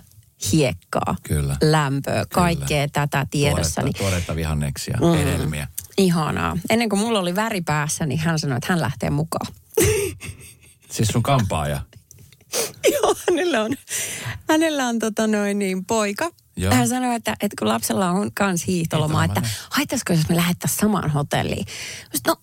Hiekkaa, 0.51 1.15
Kyllä. 1.24 1.58
lämpöä, 1.62 2.25
kaikkea 2.34 2.88
tätä 2.88 3.27
tiedossani. 3.32 3.84
Tuoretta, 3.86 4.04
tuoretta 4.04 4.36
vihanneksia, 4.36 4.98
Mm. 5.01 5.18
hedelmiä. 5.18 5.68
Ihanaa. 5.98 6.58
Ennen 6.70 6.89
kuin 6.89 7.00
mulla 7.00 7.20
oli 7.20 7.36
väri 7.36 7.62
päässä, 7.62 8.06
niin 8.06 8.20
hän 8.20 8.39
sanoi, 8.39 8.58
että 8.58 8.74
hän 8.74 8.82
lähtee 8.82 9.10
mukaan. 9.10 9.48
Siis 10.92 11.08
sun 11.08 11.24
kampaaja. 11.24 11.82
Joo, 12.94 13.15
hänellä 13.30 13.62
on, 13.63 13.72
hänellä 14.50 14.88
on 14.88 15.00
tota 15.00 15.27
noin 15.27 15.60
niin, 15.60 15.86
poika. 15.86 16.32
Joo. 16.58 16.74
Hän 16.74 16.88
sanoi, 16.88 17.15
että, 17.15 17.32
että 17.32 17.56
kun 17.60 17.68
lapsella 17.68 18.10
on 18.10 18.32
kans 18.34 18.68
hiihtoloma, 18.68 19.24
että 19.25 19.39
Hiihtoloma, 19.42 19.70
haittaisiko 19.72 20.13
jos 20.13 20.30
me 20.30 20.36
lähettäisiin 20.36 20.80
samaan 20.80 21.10
hotelliin. 21.10 21.65
Mä 22.13 22.20
no 22.27 22.36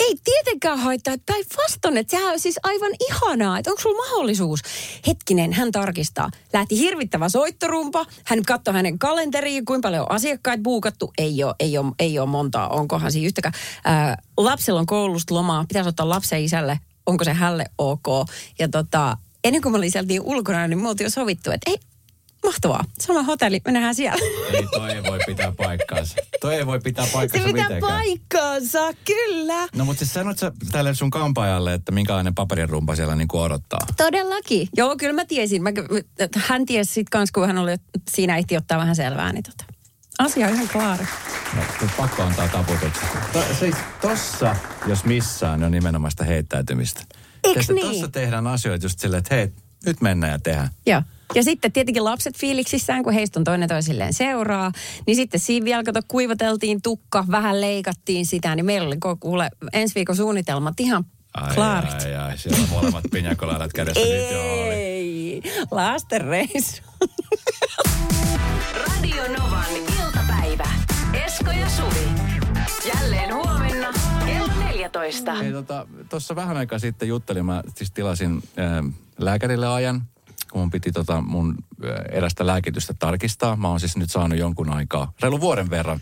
ei 0.00 0.16
tietenkään 0.24 0.78
haittaa, 0.78 1.14
että 1.14 1.32
päinvastoin, 1.32 1.96
että 1.96 2.10
sehän 2.10 2.32
on 2.32 2.40
siis 2.40 2.58
aivan 2.62 2.92
ihanaa, 3.08 3.58
että 3.58 3.70
onko 3.70 3.82
sulla 3.82 4.06
mahdollisuus. 4.06 4.60
Hetkinen, 5.06 5.52
hän 5.52 5.72
tarkistaa. 5.72 6.30
Lähti 6.52 6.78
hirvittävä 6.78 7.28
soittorumpa, 7.28 8.06
hän 8.24 8.42
katsoi 8.42 8.74
hänen 8.74 8.98
kalenteriin, 8.98 9.64
kuinka 9.64 9.86
paljon 9.86 10.02
on 10.02 10.12
asiakkaita 10.12 10.62
buukattu. 10.62 11.12
Ei 11.18 11.44
ole, 11.44 11.54
ei 11.60 11.78
ole, 11.78 11.92
ei 11.98 12.18
ole 12.18 12.28
montaa, 12.28 12.68
onkohan 12.68 13.12
siinä 13.12 13.26
yhtäkään. 13.26 13.54
Ää, 13.84 14.22
lapsella 14.36 14.80
on 14.80 14.86
koulusta 14.86 15.34
lomaa, 15.34 15.64
pitäisi 15.68 15.88
ottaa 15.88 16.08
lapsen 16.08 16.44
isälle, 16.44 16.80
onko 17.06 17.24
se 17.24 17.32
hälle 17.32 17.64
ok. 17.78 18.06
Ja 18.58 18.68
tota, 18.68 19.16
ennen 19.44 19.62
kuin 19.62 19.72
mä 19.72 19.78
olin 19.78 19.90
sieltä 19.90 20.08
niin 20.08 20.22
ulkona, 20.22 20.68
niin 20.68 20.82
me 20.82 20.88
oltiin 20.88 21.06
jo 21.06 21.10
sovittu, 21.10 21.50
että 21.50 21.70
ei, 21.70 21.76
mahtavaa, 22.44 22.84
sama 23.00 23.22
hotelli, 23.22 23.60
me 23.64 23.72
nähdään 23.72 23.94
siellä. 23.94 24.24
Ei, 24.52 24.66
toi 24.72 24.90
ei 24.90 25.02
voi 25.02 25.18
pitää 25.26 25.52
paikkaansa. 25.56 26.16
Toi 26.40 26.54
ei 26.54 26.66
voi 26.66 26.80
pitää 26.80 27.06
Se 27.06 27.12
paikkaansa 27.12 27.48
pitää 27.48 27.68
mitenkään. 27.68 27.92
paikkaansa, 27.92 28.78
kyllä. 29.04 29.68
No 29.76 29.84
mutta 29.84 29.98
siis 29.98 30.12
sanoit 30.12 30.38
sä 30.38 30.52
tälle 30.72 30.94
sun 30.94 31.10
kampaajalle, 31.10 31.74
että 31.74 31.92
minkälainen 31.92 32.34
paperirumpa 32.34 32.96
siellä 32.96 33.14
niinku 33.16 33.38
odottaa? 33.38 33.86
Todellakin. 33.96 34.68
Joo, 34.76 34.96
kyllä 34.96 35.12
mä 35.12 35.24
tiesin. 35.24 35.62
Mä, 35.62 35.70
hän 36.36 36.66
tiesi 36.66 36.92
sit 36.92 37.08
kans, 37.10 37.32
kun 37.32 37.46
hän 37.46 37.58
oli 37.58 37.76
siinä 38.10 38.36
ehti 38.36 38.56
ottaa 38.56 38.78
vähän 38.78 38.96
selvää, 38.96 39.32
niin 39.32 39.42
tota, 39.42 39.64
asia 40.18 40.46
on 40.46 40.54
ihan 40.54 40.68
klaari. 40.68 41.04
No, 41.56 41.62
pakko 41.96 42.22
antaa 42.22 42.48
taputukset. 42.48 43.08
To, 43.32 43.44
siis 43.58 43.74
tossa, 44.00 44.56
jos 44.86 45.04
missään, 45.04 45.64
on 45.64 45.72
nimenomaan 45.72 46.10
sitä 46.10 46.24
heittäytymistä. 46.24 47.02
Tiedätkö, 47.42 47.72
niin? 47.72 47.86
Tossa 47.86 48.08
tehdään 48.08 48.46
asioita 48.46 48.84
just 48.84 48.98
silleen, 48.98 49.18
että 49.18 49.34
hei, 49.34 49.52
nyt 49.86 50.00
mennään 50.00 50.32
ja 50.32 50.38
tehdään. 50.38 50.68
Joo. 50.86 51.02
Ja 51.34 51.42
sitten 51.44 51.72
tietenkin 51.72 52.04
lapset 52.04 52.36
fiiliksissään, 52.38 53.02
kun 53.02 53.12
heistä 53.12 53.40
on 53.40 53.44
toinen 53.44 53.68
toisilleen 53.68 54.14
seuraa, 54.14 54.72
niin 55.06 55.16
sitten 55.16 55.40
siinä 55.40 55.64
vielä 55.64 55.82
kato, 55.82 56.00
kuivateltiin 56.08 56.82
tukka, 56.82 57.24
vähän 57.30 57.60
leikattiin 57.60 58.26
sitä, 58.26 58.54
niin 58.56 58.66
meillä 58.66 58.86
oli 58.86 58.96
kuule 59.20 59.50
ensi 59.72 59.94
viikon 59.94 60.16
suunnitelmat 60.16 60.80
ihan 60.80 61.04
Ai, 61.34 61.54
klaarit. 61.54 61.92
ai, 61.92 62.14
ai, 62.14 62.38
siellä 62.38 62.58
on 62.62 62.68
molemmat 62.68 63.04
pinjakolaidat 63.10 63.72
kädessä 63.72 64.00
nyt 64.00 64.30
jo 64.32 64.40
oli. 64.62 64.74
Ei, 64.74 65.42
lastenreissu. 65.70 66.82
Radio 68.86 69.22
Novan 69.38 69.64
iltapäivä. 70.04 70.68
Esko 71.26 71.50
ja 71.50 71.68
Suvi. 71.68 72.08
Jälleen 72.94 73.34
huomenna 73.34 73.88
kello 74.26 74.52
14. 74.64 75.34
Hei, 75.34 75.52
tota, 75.52 75.86
tuossa 76.08 76.36
vähän 76.36 76.56
aikaa 76.56 76.78
sitten 76.78 77.08
juttelin, 77.08 77.46
mä 77.46 77.62
siis 77.76 77.90
tilasin 77.90 78.42
äh, 78.58 78.92
lääkärille 79.18 79.68
ajan, 79.68 80.02
kun 80.52 80.60
mun 80.60 80.70
piti 80.70 80.92
tota 80.92 81.20
mun 81.20 81.54
erästä 82.12 82.46
lääkitystä 82.46 82.94
tarkistaa. 82.98 83.56
Mä 83.56 83.68
oon 83.68 83.80
siis 83.80 83.96
nyt 83.96 84.10
saanut 84.10 84.38
jonkun 84.38 84.70
aikaa, 84.70 85.12
reilu 85.22 85.40
vuoden 85.40 85.70
verran. 85.70 86.00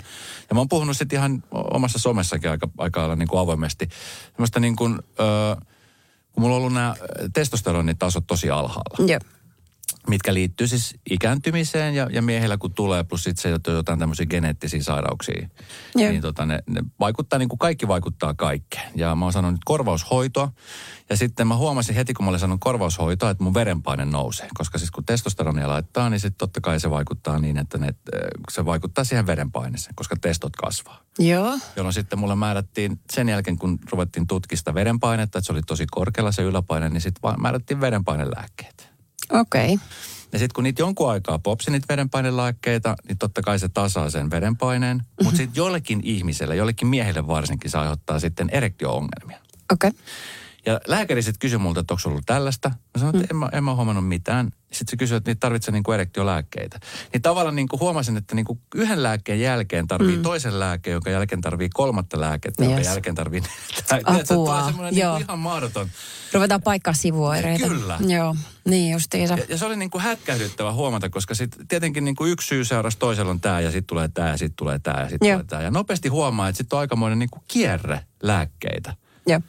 Ja 0.51 0.55
mä 0.55 0.61
oon 0.61 0.69
puhunut 0.69 0.97
sitten 0.97 1.19
ihan 1.19 1.43
omassa 1.51 1.99
somessakin 1.99 2.51
aika, 2.51 2.69
aika 2.79 3.17
niin 3.17 3.29
kuin 3.29 3.41
avoimesti. 3.41 3.89
Semmoista 4.31 4.61
niin 4.61 4.77
kuin, 4.77 4.93
äh, 4.95 5.67
kun 6.33 6.43
mulla 6.43 6.57
on 6.57 6.61
ollut 6.61 6.75
nämä 6.75 6.95
testosteronitasot 7.33 8.27
tosi 8.27 8.51
alhaalla 8.51 9.07
Joo. 9.07 9.38
Mitkä 10.09 10.35
liittyy 10.35 10.67
siis 10.67 10.95
ikääntymiseen 11.11 11.95
ja, 11.95 12.09
ja 12.13 12.23
miehillä 12.23 12.59
kun 12.59 12.75
tulee, 12.75 13.05
plus 13.05 13.25
sitten 13.25 13.43
se, 13.43 13.55
että 13.55 13.71
on 13.71 13.77
jotain 13.77 13.99
tämmöisiä 13.99 14.27
geneettisiä 14.27 14.83
sairauksia, 14.83 15.49
Joo. 15.95 16.11
niin 16.11 16.23
tota, 16.23 16.47
ne, 16.47 16.63
ne 16.71 16.83
vaikuttaa, 17.01 17.39
niin 17.39 17.49
kuin 17.49 17.59
kaikki 17.59 17.89
vaikuttaa 17.89 18.35
kaikkeen. 18.35 18.91
Ja 18.95 19.15
mä 19.15 19.25
oon 19.25 19.33
sanonut 19.33 19.55
nyt 19.55 19.65
korvaushoitoa, 19.65 20.53
ja 21.11 21.17
sitten 21.17 21.47
mä 21.47 21.57
huomasin 21.57 21.95
heti, 21.95 22.15
kun 22.15 22.25
mä 22.25 22.29
olin 22.29 22.41
sanonut 22.41 22.61
korvaushoitoa, 22.61 23.31
että 23.31 23.45
mun 23.45 23.55
verenpaine 23.55 24.05
nousee. 24.05 24.49
Koska 24.55 24.79
siis 24.79 24.91
kun 24.91 25.05
testosteronia 25.05 25.69
laittaa, 25.69 26.11
niin 26.11 26.21
sitten 26.21 26.39
totta 26.39 26.61
kai 26.61 26.81
se 26.81 26.91
vaikuttaa 26.91 27.39
niin, 27.39 27.59
että 27.59 27.79
ne, 27.79 27.95
se 28.51 28.65
vaikuttaa 28.65 29.05
siihen 29.05 29.27
verenpaineeseen, 29.27 29.95
koska 29.95 30.17
testot 30.21 30.57
kasvaa 30.57 31.03
Joo. 31.19 31.59
jolloin 31.77 31.93
sitten 31.93 32.19
mulle 32.19 32.35
määrättiin 32.35 33.01
sen 33.13 33.29
jälkeen, 33.29 33.59
kun 33.59 33.79
ruvettiin 33.93 34.27
tutkista 34.27 34.75
verenpainetta, 34.75 35.39
että 35.39 35.47
se 35.47 35.53
oli 35.53 35.63
tosi 35.63 35.87
korkealla 35.91 36.33
se 36.33 36.43
yläpaine, 36.43 36.89
niin 36.89 37.01
sitten 37.01 37.41
määrättiin 37.41 37.81
verenpainelääkkeet. 37.81 38.88
Okei. 39.33 39.75
Okay. 39.75 39.87
Ja 40.33 40.39
sitten 40.39 40.55
kun 40.55 40.65
niitä 40.65 40.83
jonkun 40.83 41.11
aikaa 41.11 41.39
popsi 41.39 41.71
niitä 41.71 41.87
verenpainelääkkeitä, 41.89 42.97
niin 43.09 43.19
totta 43.19 43.43
kai 43.43 43.59
se 43.59 43.69
tasaa 43.69 44.11
sen 44.11 44.31
verenpaineen. 44.31 45.03
Mutta 45.23 45.37
sitten 45.37 45.61
jollekin 45.61 46.01
ihmiselle, 46.05 46.57
jollekin 46.57 46.89
miehelle 46.89 47.27
varsinkin, 47.27 47.71
se 47.71 47.79
aiheuttaa 47.79 48.21
sitten 48.21 48.51
erektio-ongelmia. 48.51 49.39
Okei. 49.73 49.89
Okay. 49.89 50.01
Ja 50.67 50.81
lääkäri 50.87 51.23
sitten 51.23 51.39
kysyi 51.39 51.59
multa, 51.59 51.81
että 51.81 51.95
onko 51.95 52.09
ollut 52.09 52.27
tällaista. 52.27 52.69
Mä 52.69 52.99
sanoin, 52.99 53.17
että 53.17 53.27
en, 53.31 53.37
mä, 53.37 53.49
en 53.53 53.65
mä 53.65 53.75
huomannut 53.75 54.09
mitään. 54.09 54.51
Sitten 54.73 54.91
se 54.91 54.97
kysyi, 54.97 55.17
että 55.17 55.31
niitä 55.31 55.41
tarvitsee 55.41 55.73
niinku 55.73 55.93
erektiolääkkeitä. 55.93 56.81
Niin 57.13 57.23
tavallaan 57.23 57.57
niinku 57.57 57.79
huomasin, 57.79 58.17
että 58.17 58.35
niinku 58.35 58.59
yhden 58.75 59.03
lääkkeen 59.03 59.41
jälkeen 59.41 59.87
tarvii 59.87 60.17
mm. 60.17 60.23
toisen 60.23 60.61
lääkkeen, 60.61 60.93
jonka 60.93 61.11
jälkeen 61.11 61.41
tarvii 61.41 61.69
kolmatta 61.75 62.21
lääkettä, 62.21 62.65
jonka 62.65 62.79
Yes. 62.79 62.87
jälkeen 62.87 63.15
tarvii 63.15 63.43
Apua, 64.05 64.25
Tulee 64.27 64.65
semmoinen 64.65 64.95
niinku 64.95 65.17
ihan 65.17 65.39
mahdoton. 65.39 65.89
Ruvetaan 66.33 66.63
paikkaa 66.63 66.95
sivuoireita. 66.95 67.69
Kyllä. 67.69 67.99
Joo, 68.07 68.37
niin 68.65 68.93
justiinsa. 68.93 69.35
Ja, 69.35 69.45
ja 69.49 69.59
se 69.59 69.67
oli 69.67 69.77
niin 69.77 69.91
kuin 69.91 70.03
hätkähdyttävä 70.03 70.73
huomata, 70.73 71.11
koska 71.11 71.35
sit 71.35 71.57
tietenkin 71.69 72.05
niin 72.05 72.17
kuin 72.17 72.33
yksi 72.33 72.49
syy 72.49 72.65
seurasi 72.65 72.99
toisella 72.99 73.31
on 73.31 73.41
tämä 73.41 73.61
ja 73.61 73.71
sitten 73.71 73.87
tulee 73.87 74.09
tämä 74.09 74.29
ja 74.29 74.37
sitten 74.37 74.57
tulee 74.57 74.79
tämä 74.79 75.01
ja 75.01 75.09
sitten 75.09 75.33
tulee 75.33 75.45
tämä. 75.45 75.63
Ja 75.63 75.71
nopeasti 75.71 76.09
huomaa, 76.09 76.49
että 76.49 76.57
sitten 76.57 76.77
on 76.77 76.81
aikamoinen 76.81 77.19
niin 77.19 77.31
kuin 77.31 77.43
kierre 77.49 78.01
lääkkeitä. 78.23 78.97
Joo. 79.29 79.41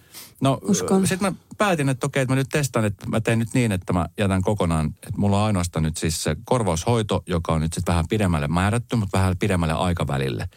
No 0.42 0.60
sitten 1.06 1.22
mä 1.22 1.34
päätin, 1.58 1.90
että 1.90 2.06
okei, 2.06 2.22
että 2.22 2.32
mä 2.32 2.36
nyt 2.36 2.50
testaan, 2.52 2.86
että 2.86 3.10
mä 3.10 3.22
teen 3.22 3.40
nyt 3.40 3.54
niin, 3.54 3.72
että 3.72 3.94
mä 3.94 4.06
jätän 4.18 4.42
kokonaan, 4.42 4.86
että 4.86 5.18
mulla 5.18 5.40
on 5.40 5.46
ainoastaan 5.46 5.84
nyt 5.84 5.98
siis 5.98 6.24
se 6.24 6.36
korvaushoito, 6.46 7.24
joka 7.28 7.54
on 7.54 7.62
nyt 7.62 7.74
sitten 7.74 7.92
vähän 7.94 8.08
pidemmälle 8.08 8.48
määrätty, 8.48 8.96
mutta 8.96 9.18
vähän 9.18 9.38
pidemmälle 9.38 9.74
aikavälille. 9.74 10.50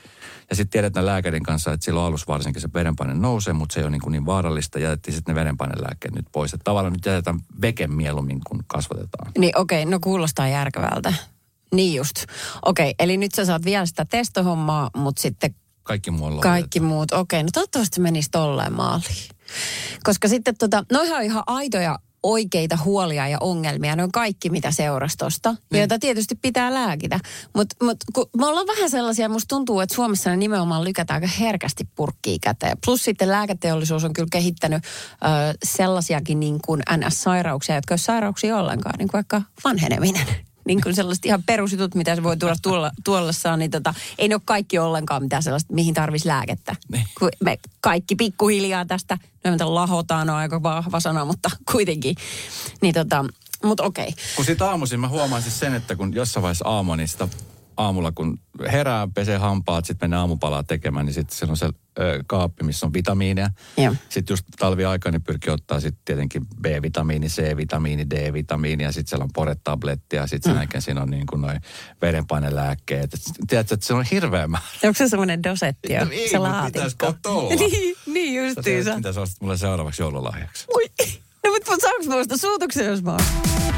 Ja 0.50 0.56
sitten 0.56 0.70
tiedetään 0.70 1.06
lääkärin 1.06 1.42
kanssa, 1.42 1.72
että 1.72 1.84
silloin 1.84 2.06
alussa 2.06 2.26
varsinkin 2.28 2.62
se 2.62 2.68
verenpaine 2.74 3.14
nousee, 3.14 3.52
mutta 3.52 3.72
se 3.74 3.80
ei 3.80 3.84
ole 3.84 3.90
niin, 3.90 4.00
kuin 4.00 4.12
niin 4.12 4.26
vaarallista. 4.26 4.78
Jätettiin 4.78 5.14
sitten 5.14 5.34
ne 5.34 5.40
verenpainelääkkeet 5.40 6.14
nyt 6.14 6.26
pois. 6.32 6.54
Että 6.54 6.64
tavallaan 6.64 6.92
nyt 6.92 7.06
jätetään 7.06 7.40
veke 7.62 7.86
mieluummin, 7.86 8.40
kun 8.46 8.64
kasvatetaan. 8.66 9.32
Niin 9.38 9.58
okei, 9.58 9.84
no 9.84 9.98
kuulostaa 10.00 10.48
järkevältä. 10.48 11.14
Niin 11.74 11.94
just. 11.94 12.24
Okei, 12.62 12.94
eli 12.98 13.16
nyt 13.16 13.34
sä 13.34 13.44
saat 13.44 13.64
vielä 13.64 13.86
sitä 13.86 14.04
testohommaa, 14.04 14.90
mutta 14.96 15.22
sitten 15.22 15.54
Kaikki 15.82 16.10
muu 16.10 16.26
on 16.26 16.40
kaikki 16.40 16.80
muut. 16.80 17.12
Okei, 17.12 17.42
no 17.42 17.48
toivottavasti 17.52 18.00
menisi 18.00 18.30
tolleen 18.30 18.72
maaliin. 18.72 19.28
Koska 20.02 20.28
sitten 20.28 20.56
tota, 20.58 20.84
noihan 20.92 21.18
on 21.18 21.24
ihan 21.24 21.42
aitoja 21.46 21.98
oikeita 22.22 22.78
huolia 22.84 23.28
ja 23.28 23.38
ongelmia. 23.40 23.96
Ne 23.96 24.02
on 24.02 24.12
kaikki, 24.12 24.50
mitä 24.50 24.70
seurasi 24.70 25.16
tosta, 25.16 25.50
niin. 25.52 25.78
joita 25.78 25.98
tietysti 25.98 26.34
pitää 26.34 26.74
lääkitä. 26.74 27.20
Mutta 27.54 27.76
mut, 27.84 27.96
kun 28.12 28.26
me 28.36 28.46
ollaan 28.46 28.66
vähän 28.66 28.90
sellaisia, 28.90 29.28
musta 29.28 29.48
tuntuu, 29.48 29.80
että 29.80 29.94
Suomessa 29.94 30.30
ne 30.30 30.36
nimenomaan 30.36 30.84
lykätään 30.84 31.22
aika 31.22 31.34
herkästi 31.40 31.88
purkkiin 31.94 32.40
käteen. 32.40 32.76
Plus 32.84 33.04
sitten 33.04 33.28
lääketeollisuus 33.28 34.04
on 34.04 34.12
kyllä 34.12 34.28
kehittänyt 34.32 34.84
ö, 34.84 34.88
sellaisiakin 35.64 36.40
niin 36.40 36.58
kuin 36.64 36.82
NS-sairauksia, 36.96 37.74
jotka 37.74 37.94
ei 37.94 37.98
sairauksia 37.98 38.56
ollenkaan, 38.56 38.94
niin 38.98 39.08
kuin 39.08 39.18
vaikka 39.18 39.42
vanheneminen. 39.64 40.26
Niin 40.64 40.81
kuin 40.81 40.95
sellaiset 40.95 41.25
ihan 41.25 41.42
perusjutut, 41.42 41.95
mitä 41.95 42.14
se 42.14 42.23
voi 42.23 42.37
tulla 42.37 42.54
tuolla, 42.62 42.90
tuollessaan, 43.04 43.59
niin 43.59 43.71
tota, 43.71 43.95
ei 44.19 44.28
ne 44.28 44.35
ole 44.35 44.42
kaikki 44.45 44.78
ollenkaan 44.78 45.23
mitään 45.23 45.42
sellaista, 45.42 45.75
mihin 45.75 45.95
tarvisi 45.95 46.28
lääkettä. 46.28 46.76
Niin. 46.92 47.07
Kun 47.19 47.28
me 47.45 47.59
kaikki 47.81 48.16
pikkuhiljaa 48.16 48.85
tästä, 48.85 49.19
no 49.45 49.75
lahotaan 49.75 50.31
on 50.31 50.37
aika 50.37 50.62
vahva 50.62 51.00
sana, 51.00 51.25
mutta 51.25 51.50
kuitenkin. 51.73 52.16
Niin 52.81 52.95
tota, 52.95 53.25
mutta 53.64 53.83
okei. 53.85 54.14
Kun 54.37 54.45
sit 54.45 54.62
aamuisin 54.62 55.00
mä 55.00 55.09
huomaan 55.09 55.42
siis 55.42 55.59
sen, 55.59 55.75
että 55.75 55.97
kun 55.97 56.14
jossain 56.14 56.42
vaiheessa 56.42 56.69
aamu, 56.69 56.95
niin 56.95 57.09
sitä 57.09 57.28
aamulla 57.76 58.12
kun 58.12 58.38
herää, 58.72 59.08
pesee 59.14 59.38
hampaat, 59.38 59.84
sitten 59.84 60.10
menee 60.10 60.20
aamupalaa 60.20 60.62
tekemään, 60.62 61.06
niin 61.06 61.14
sitten 61.14 61.36
siellä 61.36 61.50
on 61.50 61.56
se 61.56 61.66
ö, 61.98 62.24
kaappi, 62.26 62.64
missä 62.64 62.86
on 62.86 62.92
vitamiineja. 62.92 63.50
Joo. 63.76 63.94
Sitten 64.08 64.32
just 64.32 64.44
talviaikana 64.58 65.12
niin 65.12 65.22
pyrkii 65.22 65.52
ottaa 65.52 65.80
sitten 65.80 66.02
tietenkin 66.04 66.46
B-vitamiini, 66.62 67.26
C-vitamiini, 67.26 68.10
D-vitamiini 68.10 68.84
ja 68.84 68.92
sitten 68.92 69.10
siellä 69.10 69.24
on 69.24 69.30
poretabletti 69.34 70.16
ja 70.16 70.26
sitten 70.26 70.52
sen 70.52 70.58
jälkeen 70.58 70.82
siinä 70.82 71.02
on 71.02 71.10
niin 71.10 71.26
kuin 71.26 71.40
noin 71.40 71.60
verenpainelääkkeet. 72.02 73.14
Et 73.14 73.20
Tiedätkö, 73.48 73.74
että 73.74 73.86
se 73.86 73.94
on 73.94 74.04
hirveä 74.10 74.46
määrä. 74.48 74.66
Onko 74.84 74.98
se 74.98 75.08
semmoinen 75.08 75.42
dosetti 75.42 75.92
jo? 75.92 76.06
Ei, 76.10 76.28
se 76.28 76.38
laatikko? 76.38 77.14
niin, 77.58 77.96
niin 78.06 78.46
justiinsa. 78.46 78.96
mitä 78.96 79.12
sä 79.12 79.20
ostat 79.20 79.40
mulle 79.40 79.56
seuraavaksi 79.56 80.02
joululahjaksi. 80.02 80.66
Ui. 80.74 80.84
No 81.44 81.50
mutta 81.50 81.76
saanko 81.80 82.04
mä 82.08 82.16
ostaa 82.16 82.36
suutuksen, 82.36 82.86
jos 82.86 83.02
mä 83.02 83.10
oon? 83.10 83.71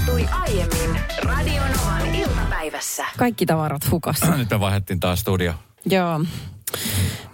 Tapahtui 0.00 0.28
aiemmin 0.32 1.00
Radionovan 1.22 2.14
iltapäivässä. 2.14 3.06
Kaikki 3.18 3.46
tavarat 3.46 3.90
hukassa. 3.90 4.36
Nyt 4.36 4.50
me 4.50 4.60
vaihdettiin 4.60 5.00
taas 5.00 5.20
studio. 5.20 5.54
Joo. 5.86 6.18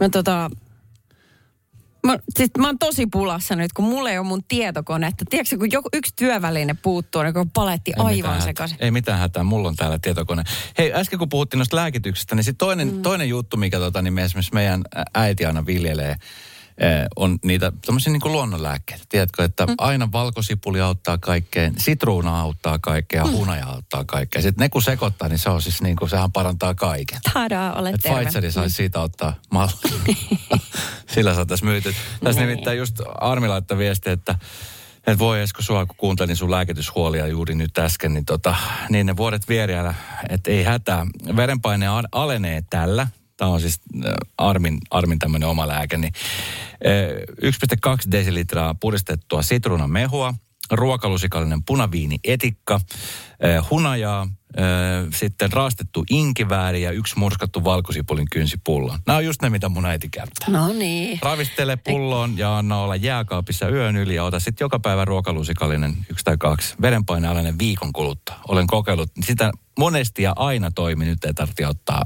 Mä 0.01 0.09
tota... 0.13 0.51
Mä, 2.07 2.19
siis 2.37 2.51
mä 2.59 2.67
oon 2.67 2.79
tosi 2.79 3.07
pulassa 3.07 3.57
nyt, 3.57 3.73
kun 3.73 3.85
mulla 3.85 4.11
ei 4.11 4.19
ole 4.19 4.27
mun 4.27 4.45
tietokonetta. 4.49 5.25
Tiedätkö, 5.31 5.59
kun 5.59 5.73
joku 5.73 5.89
yksi 5.93 6.13
työväline 6.17 6.75
puuttuu, 6.83 7.23
niin 7.23 7.35
kun 7.35 7.51
paletti 7.51 7.93
Ei 7.97 8.05
aivan 8.05 8.43
sekaisin. 8.43 8.79
Ei 8.81 8.91
mitään 8.91 9.19
hätää, 9.19 9.45
mulla 9.45 9.69
on 9.69 9.77
täällä 9.77 9.99
tietokone. 10.03 10.43
Hei, 10.79 10.93
äsken 10.95 11.19
kun 11.19 11.29
puhuttiin 11.29 11.59
noista 11.59 11.77
lääkityksestä, 11.77 12.35
niin 12.35 12.45
sit 12.45 12.59
toinen, 12.59 12.93
mm. 12.93 13.03
toinen 13.03 13.29
juttu, 13.29 13.57
mikä 13.57 13.79
tota, 13.79 14.03
niin 14.03 14.15
me 14.15 14.25
esimerkiksi 14.25 14.55
meidän 14.55 14.83
äiti 15.15 15.47
aina 15.47 15.67
viljelee, 15.67 16.17
on 17.17 17.39
niitä 17.45 17.73
tämmöisiä 17.87 18.13
niin 18.13 18.33
luonnonlääkkeitä. 18.33 19.05
Tiedätkö, 19.09 19.45
että 19.45 19.67
mm. 19.67 19.75
aina 19.79 20.13
valkosipuli 20.13 20.81
auttaa 20.81 21.19
kaikkeen, 21.19 21.75
sitruuna 21.79 22.41
auttaa 22.41 22.79
kaikkea, 22.79 23.25
mm. 23.25 23.31
hunaja 23.31 23.67
auttaa 23.67 24.05
kaikkea. 24.05 24.43
Sitten 24.43 24.65
ne 24.65 24.69
kun 24.69 24.83
sekoittaa, 24.83 25.29
niin 25.29 25.39
se 25.39 25.51
on 25.51 25.63
siis 25.63 25.83
niin 25.83 25.97
kuin, 25.97 26.11
sehän 26.11 26.33
parantaa 26.33 26.75
kaiken. 26.75 27.19
Tadaa, 27.33 27.73
ole 27.73 27.89
Että 27.89 28.09
terve. 28.09 28.25
Pfizeri 28.25 28.53
saisi 28.53 28.77
siitä 28.77 29.01
ottaa 29.01 29.35
mallia. 29.51 30.17
Sillä 31.15 31.35
saataisiin 31.35 31.69
myyty. 31.69 31.95
Tässä 32.25 32.41
nimittäin 32.41 32.79
just 32.79 33.01
Armi 33.21 33.49
laittoi 33.49 33.79
viesti, 33.79 34.11
että 34.11 34.39
että 35.07 35.19
voi 35.19 35.41
Esko 35.41 35.63
sua, 35.63 35.87
kun 35.87 35.97
kuuntelin 35.97 36.37
sun 36.37 36.51
lääkityshuolia 36.51 37.27
juuri 37.27 37.55
nyt 37.55 37.79
äsken, 37.79 38.15
niin, 38.15 38.25
tota, 38.25 38.55
niin 38.89 39.07
ne 39.07 39.17
vuodet 39.17 39.49
vieriällä, 39.49 39.95
että 40.29 40.51
ei 40.51 40.65
hätää. 40.65 41.07
Verenpaine 41.37 41.87
alenee 42.13 42.63
tällä. 42.71 43.07
Tämä 43.37 43.51
on 43.51 43.61
siis 43.61 43.81
äh, 44.07 44.13
Armin, 44.39 44.79
Armin 44.91 45.19
tämmöinen 45.19 45.49
oma 45.49 45.69
lääke. 45.69 45.97
Niin, 45.97 46.13
äh, 46.87 47.99
1,2 48.03 48.13
desilitraa 48.13 48.75
puristettua 48.75 49.43
sitruunamehua, 49.43 50.35
ruokalusikallinen 50.71 51.65
punaviini 51.65 52.19
etikka, 52.25 52.75
äh, 52.75 53.71
hunajaa, 53.71 54.23
äh, 54.23 54.29
sitten 55.13 55.53
raastettu 55.53 56.05
inkivääri 56.11 56.83
ja 56.83 56.91
yksi 56.91 57.19
murskattu 57.19 57.65
valkosipulin 57.65 58.27
kynsipullo. 58.33 58.99
Nämä 59.07 59.17
on 59.17 59.25
just 59.25 59.43
ne, 59.43 59.51
mitä 59.51 59.69
mun 59.69 59.87
äiti 59.87 60.09
käyttää. 60.09 60.49
No 60.49 60.73
niin. 60.73 61.19
Ravistele 61.23 61.77
pulloon 61.77 62.39
ja 62.39 62.59
anna 62.59 62.79
olla 62.81 62.97
jääkaapissa 62.97 63.69
yön 63.69 63.97
yli 63.97 64.15
ja 64.15 64.25
ota 64.25 64.41
sitten 64.41 64.65
joka 64.65 64.81
päivä 64.81 65.05
ruokalusikallinen 65.05 65.97
yksi 66.11 66.25
tai 66.25 66.37
kaksi. 66.39 66.75
Verenpainealainen 66.83 67.59
viikon 67.59 67.93
kuluttua. 67.93 68.35
Olen 68.49 68.67
kokeillut 68.67 69.11
sitä 69.25 69.53
monesti 69.79 70.23
ja 70.23 70.33
aina 70.37 70.71
toimi. 70.71 71.05
Nyt 71.05 71.25
ei 71.25 71.35
tarvitse 71.35 71.67
ottaa 71.67 72.03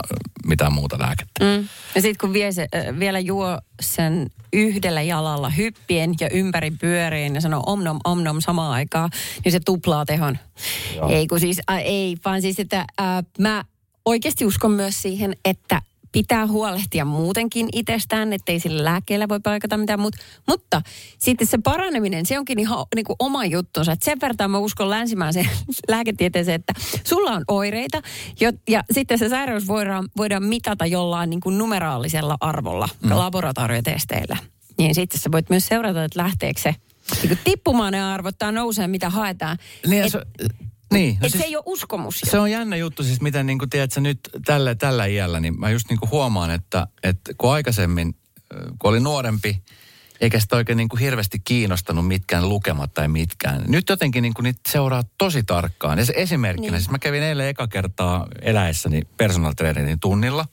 mitään 0.46 0.72
muuta 0.72 0.98
lääkettä. 0.98 1.44
Mm. 1.44 1.68
Ja 1.94 2.02
sitten 2.02 2.18
kun 2.20 2.32
vie 2.32 2.52
se, 2.52 2.66
äh, 2.74 2.98
vielä 2.98 3.18
juo 3.18 3.58
sen 3.80 4.30
yhdellä 4.52 5.02
jalalla 5.02 5.50
hyppien 5.50 6.14
ja 6.20 6.28
ympäri 6.32 6.70
pyörien 6.70 7.34
ja 7.34 7.40
sanoo 7.40 7.62
omnom 7.66 8.00
omnom 8.04 8.40
samaan 8.40 8.72
aikaan, 8.72 9.10
niin 9.44 9.52
se 9.52 9.60
tuplaa 9.60 10.04
tehon. 10.04 10.38
Joo. 10.96 11.08
Ei 11.08 11.26
kun 11.26 11.40
siis, 11.40 11.60
äh, 11.70 11.78
ei, 11.78 12.16
vaan 12.24 12.39
siis, 12.42 12.58
että 12.58 12.78
äh, 12.78 13.24
mä 13.38 13.64
oikeasti 14.04 14.44
uskon 14.44 14.70
myös 14.70 15.02
siihen, 15.02 15.36
että 15.44 15.82
pitää 16.12 16.46
huolehtia 16.46 17.04
muutenkin 17.04 17.68
itsestään, 17.72 18.32
ettei 18.32 18.60
sillä 18.60 18.84
lääkkeellä 18.84 19.28
voi 19.28 19.40
paikata 19.40 19.76
mitään 19.76 20.00
muuta. 20.00 20.18
Mutta 20.46 20.82
sitten 21.18 21.46
se 21.46 21.58
paraneminen, 21.64 22.26
se 22.26 22.38
onkin 22.38 22.58
ihan 22.58 22.86
niin 22.94 23.04
kuin 23.04 23.16
oma 23.18 23.44
juttunsa. 23.44 23.92
Et 23.92 24.02
sen 24.02 24.18
verran 24.20 24.50
mä 24.50 24.58
uskon 24.58 24.90
länsimäiseen 24.90 25.48
lääketieteeseen, 25.88 26.54
että 26.54 26.72
sulla 27.04 27.30
on 27.30 27.44
oireita 27.48 28.02
jo, 28.40 28.52
ja 28.68 28.84
sitten 28.90 29.18
se 29.18 29.28
sairaus 29.28 29.66
voidaan, 29.66 30.08
voidaan 30.16 30.44
mitata 30.44 30.86
jollain 30.86 31.30
niin 31.30 31.40
kuin 31.40 31.58
numeraalisella 31.58 32.36
arvolla, 32.40 32.88
mm. 33.02 33.10
laboratoriotesteillä. 33.10 34.36
Niin 34.78 34.94
sitten 34.94 35.20
sä 35.20 35.32
voit 35.32 35.50
myös 35.50 35.66
seurata, 35.66 36.04
että 36.04 36.22
lähteekö 36.22 36.60
se 36.60 36.74
niin 37.22 37.38
tippumaan 37.44 37.92
ne 37.92 38.04
arvot 38.04 38.38
tai 38.38 38.52
nousee, 38.52 38.88
mitä 38.88 39.10
haetaan. 39.10 39.58
Niin, 39.86 40.04
Et- 40.04 40.12
se, 40.12 40.20
niin, 40.92 41.18
no 41.20 41.26
et 41.26 41.32
siis, 41.32 41.42
se 41.42 41.48
ei 41.48 41.56
ole 41.56 41.62
uskomus. 41.66 42.22
jo. 42.26 42.30
se 42.30 42.38
on 42.38 42.50
jännä 42.50 42.76
juttu 42.76 43.02
siis, 43.02 43.20
miten 43.20 43.46
niin 43.46 43.58
kuin, 43.58 43.70
tiedätkö, 43.70 44.00
nyt 44.00 44.20
tällä, 44.44 44.74
tällä 44.74 45.06
iällä, 45.06 45.40
niin 45.40 45.60
mä 45.60 45.70
just 45.70 45.88
niin 45.88 45.98
kuin 45.98 46.10
huomaan, 46.10 46.50
että, 46.50 46.86
että 47.02 47.32
kun 47.38 47.52
aikaisemmin, 47.52 48.14
kun 48.78 48.90
oli 48.90 49.00
nuorempi, 49.00 49.62
eikä 50.20 50.40
sitä 50.40 50.56
oikein 50.56 50.76
niin 50.76 50.88
kuin 50.88 51.00
hirveästi 51.00 51.38
kiinnostanut 51.38 52.06
mitkään 52.06 52.48
lukemat 52.48 52.94
tai 52.94 53.08
mitkään. 53.08 53.64
Nyt 53.68 53.88
jotenkin 53.88 54.22
niin 54.22 54.34
kuin 54.34 54.44
niitä 54.44 54.60
seuraa 54.68 55.02
tosi 55.18 55.42
tarkkaan. 55.42 55.98
Ja 55.98 56.04
se 56.04 56.12
esimerkkinä, 56.16 56.72
niin. 56.72 56.80
siis 56.80 56.90
mä 56.90 56.98
kävin 56.98 57.22
eilen 57.22 57.48
eka 57.48 57.68
kertaa 57.68 58.26
eläessäni 58.42 59.02
personal 59.16 59.52
trainerin 59.52 60.00
tunnilla, 60.00 60.46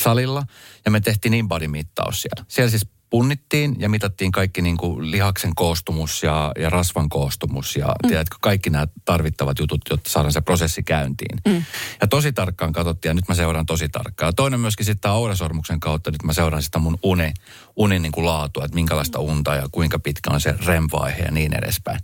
salilla, 0.00 0.42
ja 0.84 0.90
me 0.90 1.00
tehtiin 1.00 1.32
niin 1.32 1.70
mittaus 1.70 2.22
siellä. 2.22 2.44
Siellä 2.48 2.70
siis 2.70 2.86
punnittiin 3.10 3.76
ja 3.78 3.88
mitattiin 3.88 4.32
kaikki 4.32 4.62
niin 4.62 4.76
kuin 4.76 5.10
lihaksen 5.10 5.54
koostumus 5.54 6.22
ja, 6.22 6.52
ja 6.58 6.70
rasvan 6.70 7.08
koostumus 7.08 7.76
ja 7.76 7.86
mm. 7.86 8.08
tiedätkö, 8.08 8.36
kaikki 8.40 8.70
nämä 8.70 8.88
tarvittavat 9.04 9.58
jutut, 9.58 9.80
jotta 9.90 10.10
saadaan 10.10 10.32
se 10.32 10.40
prosessi 10.40 10.82
käyntiin. 10.82 11.38
Mm. 11.48 11.64
Ja 12.00 12.06
tosi 12.06 12.32
tarkkaan 12.32 12.72
katsottiin 12.72 13.10
ja 13.10 13.14
nyt 13.14 13.28
mä 13.28 13.34
seuraan 13.34 13.66
tosi 13.66 13.88
tarkkaan. 13.88 14.28
Ja 14.28 14.32
toinen 14.32 14.60
myöskin 14.60 14.86
sitten 14.86 15.00
tämä 15.00 15.14
aurasormuksen 15.14 15.80
kautta, 15.80 16.10
nyt 16.10 16.22
mä 16.22 16.32
seuraan 16.32 16.62
sitä 16.62 16.78
mun 16.78 16.98
une, 17.04 17.34
unin 17.76 18.02
niin 18.02 18.12
kuin 18.12 18.26
laatua, 18.26 18.64
että 18.64 18.74
minkälaista 18.74 19.18
unta 19.18 19.54
ja 19.54 19.68
kuinka 19.72 19.98
pitkä 19.98 20.30
on 20.30 20.40
se 20.40 20.54
REM-vaihe 20.66 21.22
ja 21.22 21.30
niin 21.30 21.54
edespäin. 21.54 22.00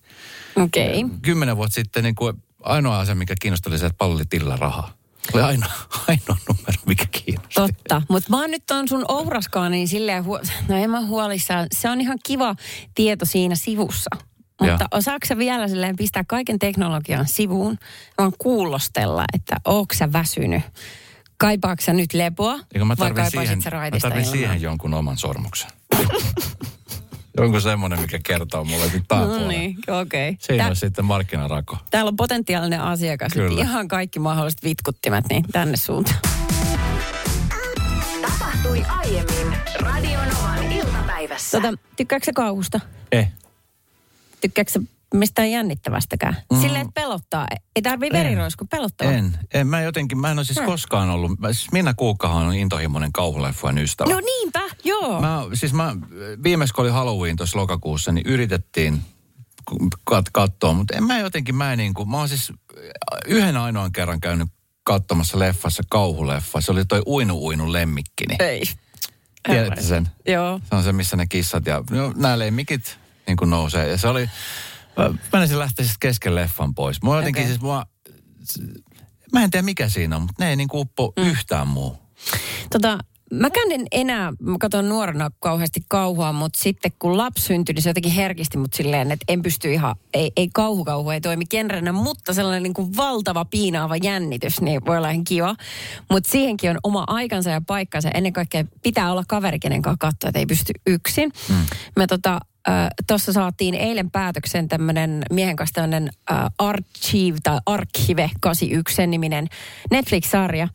Okei. 0.57 1.05
Okay. 1.05 1.19
Kymmenen 1.23 1.57
vuotta 1.57 1.75
sitten 1.75 2.05
niin 2.05 2.15
kuin 2.15 2.43
ainoa 2.63 2.99
asia, 2.99 3.15
mikä 3.15 3.35
kiinnosteli 3.41 3.79
se, 3.79 3.87
että 3.87 3.99
paljon 3.99 4.21
oli 4.21 4.57
rahaa. 4.57 4.93
Oli 5.35 5.43
ainoa, 5.43 5.71
ainoa 6.09 6.37
numero, 6.49 6.83
mikä 6.87 7.05
kiinnosti. 7.13 7.55
Totta, 7.55 8.03
mutta 8.09 8.31
mä 8.31 8.41
oon 8.41 8.51
nyt 8.51 8.71
on 8.71 8.89
sun 8.89 9.05
ouraskaan 9.09 9.73
niin 9.73 9.89
silleen, 9.89 10.25
huo- 10.25 10.41
no 10.69 10.77
en 10.77 10.91
mä 10.91 11.01
huolissaan. 11.07 11.67
Se 11.75 11.91
on 11.91 12.01
ihan 12.01 12.19
kiva 12.27 12.55
tieto 12.95 13.25
siinä 13.25 13.55
sivussa. 13.55 14.11
Mutta 14.61 14.67
Joo. 14.67 14.89
osaako 14.99 15.27
sä 15.27 15.39
vielä 15.39 15.69
silleen 15.69 15.97
pistää 15.97 16.25
kaiken 16.29 16.59
teknologian 16.59 17.29
sivuun, 17.29 17.79
vaan 18.19 18.33
kuulostella, 18.39 19.25
että 19.35 19.57
ootko 19.65 19.95
sä 19.95 20.13
väsynyt? 20.13 20.63
Kaipaatko 21.39 21.85
sä 21.85 21.93
nyt 21.93 22.13
lepoa 22.15 22.59
Eikö 22.75 22.85
mä 22.85 22.97
vai 22.99 23.11
kaipaisit 23.11 23.41
siihen, 23.41 23.63
sä 23.63 23.71
mä 23.71 23.77
raitista 23.77 24.09
tarvin 24.09 24.25
ilmaa? 24.25 24.33
siihen 24.37 24.63
jonkun 24.63 24.95
oman 24.95 25.17
sormuksen. 25.17 25.71
jonkun 27.37 27.63
semmoinen, 27.63 28.01
mikä 28.01 28.19
kertoo 28.25 28.65
mulle 28.65 28.85
nyt. 28.95 29.05
No 29.11 29.49
niin, 29.49 29.77
okei. 29.89 30.29
Okay. 30.29 30.37
Siinä 30.41 30.67
on 30.67 30.77
sitten 30.77 31.05
markkinarako. 31.05 31.79
Täällä 31.91 32.09
on 32.09 32.17
potentiaalinen 32.17 32.81
asiakas. 32.81 33.33
Kyllä. 33.33 33.61
Ihan 33.61 33.89
kaikki 33.89 34.19
mahdolliset 34.19 34.63
vitkuttimet, 34.65 35.25
niin 35.31 35.45
tänne 35.53 35.77
suuntaan. 35.77 36.19
Tapahtui 38.23 38.83
aiemmin 38.89 39.59
Radionovan 39.81 40.73
iltapäivässä. 40.73 41.61
Tota, 41.61 41.79
tykkääkö 41.97 42.27
sä 42.27 42.33
kauhusta? 42.33 42.81
Eh. 43.13 43.33
Tykkääkö 44.41 44.71
sä 44.71 44.81
mistään 45.15 45.51
jännittävästäkään? 45.51 46.37
Mm. 46.53 46.61
Silleen, 46.61 46.81
että 46.87 47.01
pelottaa. 47.01 47.47
Ei 47.77 47.83
tarvii 47.83 48.11
veriroisku, 48.13 48.67
pelottaa. 48.71 49.13
En. 49.13 49.39
en. 49.55 49.67
Mä 49.67 49.83
jotenkin, 49.83 50.19
mä 50.19 50.31
en 50.31 50.39
ole 50.39 50.45
siis 50.45 50.59
Hmm. 50.59 50.67
koskaan 50.67 51.11
ollut, 51.11 51.31
siis 51.53 51.73
Minna 51.73 51.95
Kuukkahan 51.95 52.47
on 52.47 52.55
intohimoinen 52.55 53.13
kauhuleffojen 53.13 53.79
ystävä. 53.79 54.15
No 54.15 54.21
niinpä, 54.21 54.61
joo. 54.85 55.21
Mä, 55.21 55.43
siis 55.55 55.73
mä, 55.73 55.97
viimeis 56.43 56.73
kun 56.73 56.85
oli 56.85 56.93
Halloween 56.93 57.37
tuossa 57.37 57.59
lokakuussa, 57.59 58.13
niin 58.13 58.27
yritettiin 58.27 59.03
kat- 60.11 60.31
katsoa, 60.33 60.73
mutta 60.73 60.97
en 60.97 61.05
mä 61.05 61.19
jotenkin, 61.19 61.55
mä 61.55 61.73
en 61.73 61.79
niin 61.79 61.95
kuin, 61.95 62.11
mä 62.11 62.17
oon 62.17 62.29
siis 62.29 62.53
yhden 63.27 63.57
ainoan 63.57 63.93
kerran 63.93 64.21
käynyt 64.21 64.49
katsomassa 64.85 65.39
leffassa 65.39 65.83
kauhuleffa. 65.91 66.61
Se 66.61 66.73
oli 66.73 66.85
toi 66.85 67.03
Uinu 67.07 67.39
Uinu 67.47 67.73
lemmikkini. 67.73 68.37
Ei. 68.39 68.63
Tiedätte 69.47 69.83
sen? 69.83 70.09
Joo. 70.29 70.61
Se 70.71 70.75
on 70.77 70.83
se, 70.83 70.93
missä 70.93 71.17
ne 71.17 71.27
kissat 71.27 71.67
ja 71.67 71.85
no, 71.91 72.13
nämä 72.17 72.39
lemmikit 72.39 72.99
niin 73.27 73.37
kuin 73.37 73.51
nousee. 73.51 73.89
Ja 73.89 73.99
se 73.99 74.09
oli, 74.09 74.31
mä 74.97 75.15
menisin 75.33 75.59
lähteä 75.59 75.85
siis 75.85 75.99
kesken 75.99 76.35
leffan 76.35 76.75
pois. 76.75 77.03
Mua 77.03 77.17
jotenkin 77.17 77.41
Okei. 77.41 77.49
siis 77.49 77.61
mua, 77.61 77.87
mä 79.33 79.45
en 79.45 79.51
tiedä 79.51 79.63
mikä 79.63 79.89
siinä 79.89 80.17
on, 80.17 80.23
mutta 80.23 80.45
ne 80.45 80.51
ei 80.51 80.57
niin 80.57 80.69
kuin 80.69 80.81
uppo 80.81 81.13
mm. 81.17 81.27
yhtään 81.27 81.69
muu. 81.69 81.99
Tota, 82.71 82.99
mäkään 83.33 83.73
en 83.73 83.87
enää, 83.93 84.33
mä 84.41 84.57
katson 84.61 84.89
nuorena 84.89 85.31
kauheasti 85.39 85.81
kauhua, 85.89 86.33
mutta 86.33 86.63
sitten 86.63 86.93
kun 86.99 87.17
lapsi 87.17 87.45
syntyi, 87.45 87.73
niin 87.73 87.83
se 87.83 87.91
jotenkin 87.91 88.13
herkisti 88.13 88.59
mut 88.59 88.75
silleen, 88.75 89.13
että 89.13 89.25
en 89.29 89.43
pysty 89.43 89.73
ihan, 89.73 89.97
ei, 90.15 90.33
ei 90.37 90.49
kauhukauhu 90.53 91.11
ei 91.11 91.21
toimi 91.21 91.47
genrenä, 91.47 91.93
mutta 91.93 92.35
sellainen 92.35 92.63
niin 92.63 92.75
kuin 92.75 92.97
valtava 92.97 93.45
piinaava 93.45 93.97
jännitys, 93.97 94.61
niin 94.61 94.87
voi 94.87 94.97
olla 94.97 95.11
ihan 95.11 95.25
kiva. 95.25 95.57
Mutta 96.11 96.31
siihenkin 96.31 96.71
on 96.71 96.79
oma 96.83 97.05
aikansa 97.07 97.51
ja 97.51 97.61
paikkansa. 97.67 98.11
Ennen 98.15 98.33
kaikkea 98.33 98.65
pitää 98.83 99.13
olla 99.13 99.25
kaveri, 99.29 99.59
kenen 99.59 99.83
kanssa 99.83 99.99
katsoa, 99.99 100.29
että 100.29 100.39
ei 100.39 100.47
pysty 100.47 100.73
yksin. 100.87 101.33
Mm. 101.49 101.55
Me 101.97 102.07
tota, 102.07 102.41
tuossa 103.07 103.33
saatiin 103.33 103.75
eilen 103.75 104.11
päätöksen 104.11 104.69
tämmöinen 104.69 105.23
miehen 105.31 105.57
kanssa 105.57 105.75
tämmöinen 105.75 106.11
äh, 106.31 106.45
Archive 106.59 107.39
tai 107.43 107.59
Archive 107.67 108.31
81 108.41 109.07
niminen 109.07 109.49
Netflix-sarja, 109.91 110.69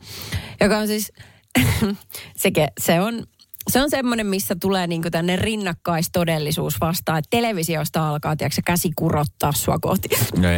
joka 0.60 0.78
on 0.78 0.86
siis, 0.86 1.12
se, 2.36 2.50
se 2.80 3.00
on 3.00 3.26
se 3.70 3.82
on 3.82 3.90
semmoinen, 3.90 4.26
missä 4.26 4.56
tulee 4.60 4.86
niinku 4.86 5.10
tänne 5.10 5.36
rinnakkaistodellisuus 5.36 6.80
vastaan, 6.80 7.18
että 7.18 7.30
televisiosta 7.30 8.08
alkaa, 8.08 8.36
tiedätkö, 8.36 8.62
käsi 8.64 8.90
kurottaa 8.96 9.52
sua 9.52 9.78
kohti. 9.78 10.08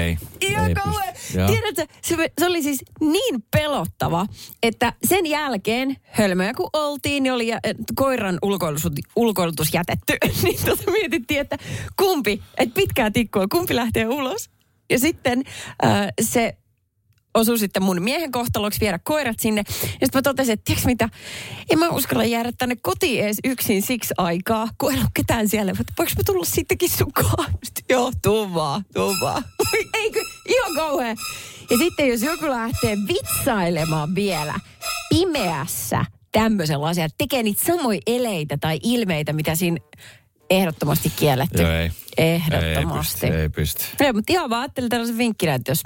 Ei. 0.01 0.19
Ihan 0.41 0.69
ei 0.69 0.75
kauhean. 0.75 1.15
Tiedätkö, 1.33 1.87
se, 2.03 2.17
se 2.39 2.47
oli 2.47 2.63
siis 2.63 2.85
niin 3.01 3.45
pelottava, 3.51 4.27
että 4.63 4.93
sen 5.05 5.27
jälkeen 5.27 5.97
hölmöä 6.05 6.55
kun 6.55 6.71
oltiin, 6.73 7.23
niin 7.23 7.33
oli 7.33 7.49
jä, 7.49 7.61
koiran 7.95 8.39
ulkoilutus, 8.43 8.93
ulkoilutus 9.17 9.75
jätetty. 9.75 10.17
niin 10.43 10.65
tota 10.65 10.91
mietittiin, 10.91 11.41
että 11.41 11.59
kumpi, 11.97 12.43
että 12.57 12.75
pitkää 12.75 13.11
tikkua, 13.11 13.47
kumpi 13.49 13.77
lähtee 13.77 14.09
ulos. 14.09 14.51
Ja 14.91 14.99
sitten 14.99 15.43
äh, 15.85 16.07
se 16.21 16.57
osui 17.35 17.59
sitten 17.59 17.83
mun 17.83 18.03
miehen 18.03 18.33
kohtaloksi 18.33 18.81
viedä 18.81 18.99
koirat 18.99 19.40
sinne. 19.40 19.62
Ja 19.68 19.83
sitten 19.83 20.09
mä 20.14 20.23
totesin, 20.23 20.53
että 20.53 20.64
tiedätkö 20.64 20.88
mitä, 20.88 21.09
en 21.70 21.79
mä 21.79 21.88
uskalla 21.88 22.25
jäädä 22.25 22.53
tänne 22.59 22.77
kotiin 22.83 23.25
edes 23.25 23.37
yksin 23.44 23.83
siksi 23.83 24.14
aikaa, 24.18 24.68
kun 24.79 24.92
ei 24.92 24.99
ole 24.99 25.09
ketään 25.14 25.49
siellä. 25.49 25.73
Että 25.73 25.92
voinko 25.99 26.12
mä 26.16 26.23
tulla 26.27 26.44
sittenkin 26.44 26.90
kanssa? 27.12 27.44
Sitten, 27.64 27.85
Joo, 27.88 28.12
tuu 28.23 28.55
vaan, 28.55 28.85
tuu 28.94 29.14
vaan. 29.20 29.44
Eikö, 30.03 30.20
ihan 30.49 30.75
kauhean. 30.75 31.16
Ja 31.70 31.79
sitten 31.79 32.09
jos 32.09 32.23
joku 32.23 32.47
lähtee 32.47 32.97
vitsailemaan 33.09 34.14
vielä 34.14 34.55
pimeässä 35.09 36.05
tämmöisellä 36.33 36.87
asialla, 36.87 37.14
tekee 37.18 37.42
niitä 37.42 37.64
samoja 37.64 38.01
eleitä 38.07 38.59
tai 38.61 38.79
ilmeitä, 38.83 39.33
mitä 39.33 39.55
siinä 39.55 39.77
ehdottomasti 40.51 41.12
kielletty. 41.16 41.62
Joo, 41.62 41.73
ei. 41.73 41.90
Ehdottomasti. 42.16 43.27
Ei 43.27 43.33
pysty. 43.33 43.42
Ei 43.42 43.49
pysty. 43.49 44.05
Ei, 44.05 44.12
mutta 44.12 44.33
ihan 44.33 44.51
vaan 44.51 44.61
ajattelin 44.62 44.90
tällaisen 44.90 45.18
vinkkinä, 45.18 45.55
että 45.55 45.70
jos 45.70 45.83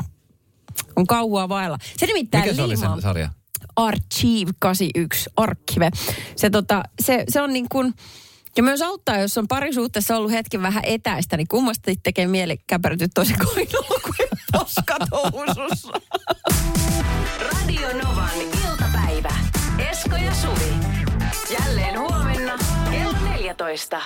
on 0.97 1.07
kauaa 1.07 1.49
vailla. 1.49 1.79
Se 1.97 2.07
nimittäin 2.07 2.45
Mikä 2.45 2.57
se 2.57 2.63
oli 2.63 2.77
sen 2.77 3.03
sarja? 3.03 3.29
Archive 3.77 4.53
81, 4.59 5.31
Archive. 5.37 5.91
Se, 6.37 6.51
tota, 6.51 6.83
se, 7.03 7.25
se 7.29 7.43
on 7.43 7.53
niin 7.53 7.67
kuin, 7.69 7.95
ja 8.57 8.63
myös 8.63 8.83
auttaa, 8.83 9.19
jos 9.19 9.39
on 9.39 9.49
parisuhteessa 9.49 10.17
ollut 10.17 10.33
hetken 10.33 10.63
vähän 10.63 10.85
etäistä, 10.87 11.37
niin 11.37 11.49
kummasti 11.49 12.01
tekee 12.03 12.27
mieli 12.27 12.57
käpertyä 12.67 13.09
toisen 13.15 13.37
kohdalla 13.39 14.01
kuin 14.03 14.29
poskat 14.53 15.03
housussa. 15.13 16.01
Radio 17.41 17.89
Novan 18.03 18.41
iltapäivä. 18.41 19.33
Esko 19.91 20.17
ja 20.17 20.35
Suvi. 20.35 20.73
Jälleen 21.61 22.01
huomenna 22.01 22.59
kello 22.91 23.13
14. 23.31 24.01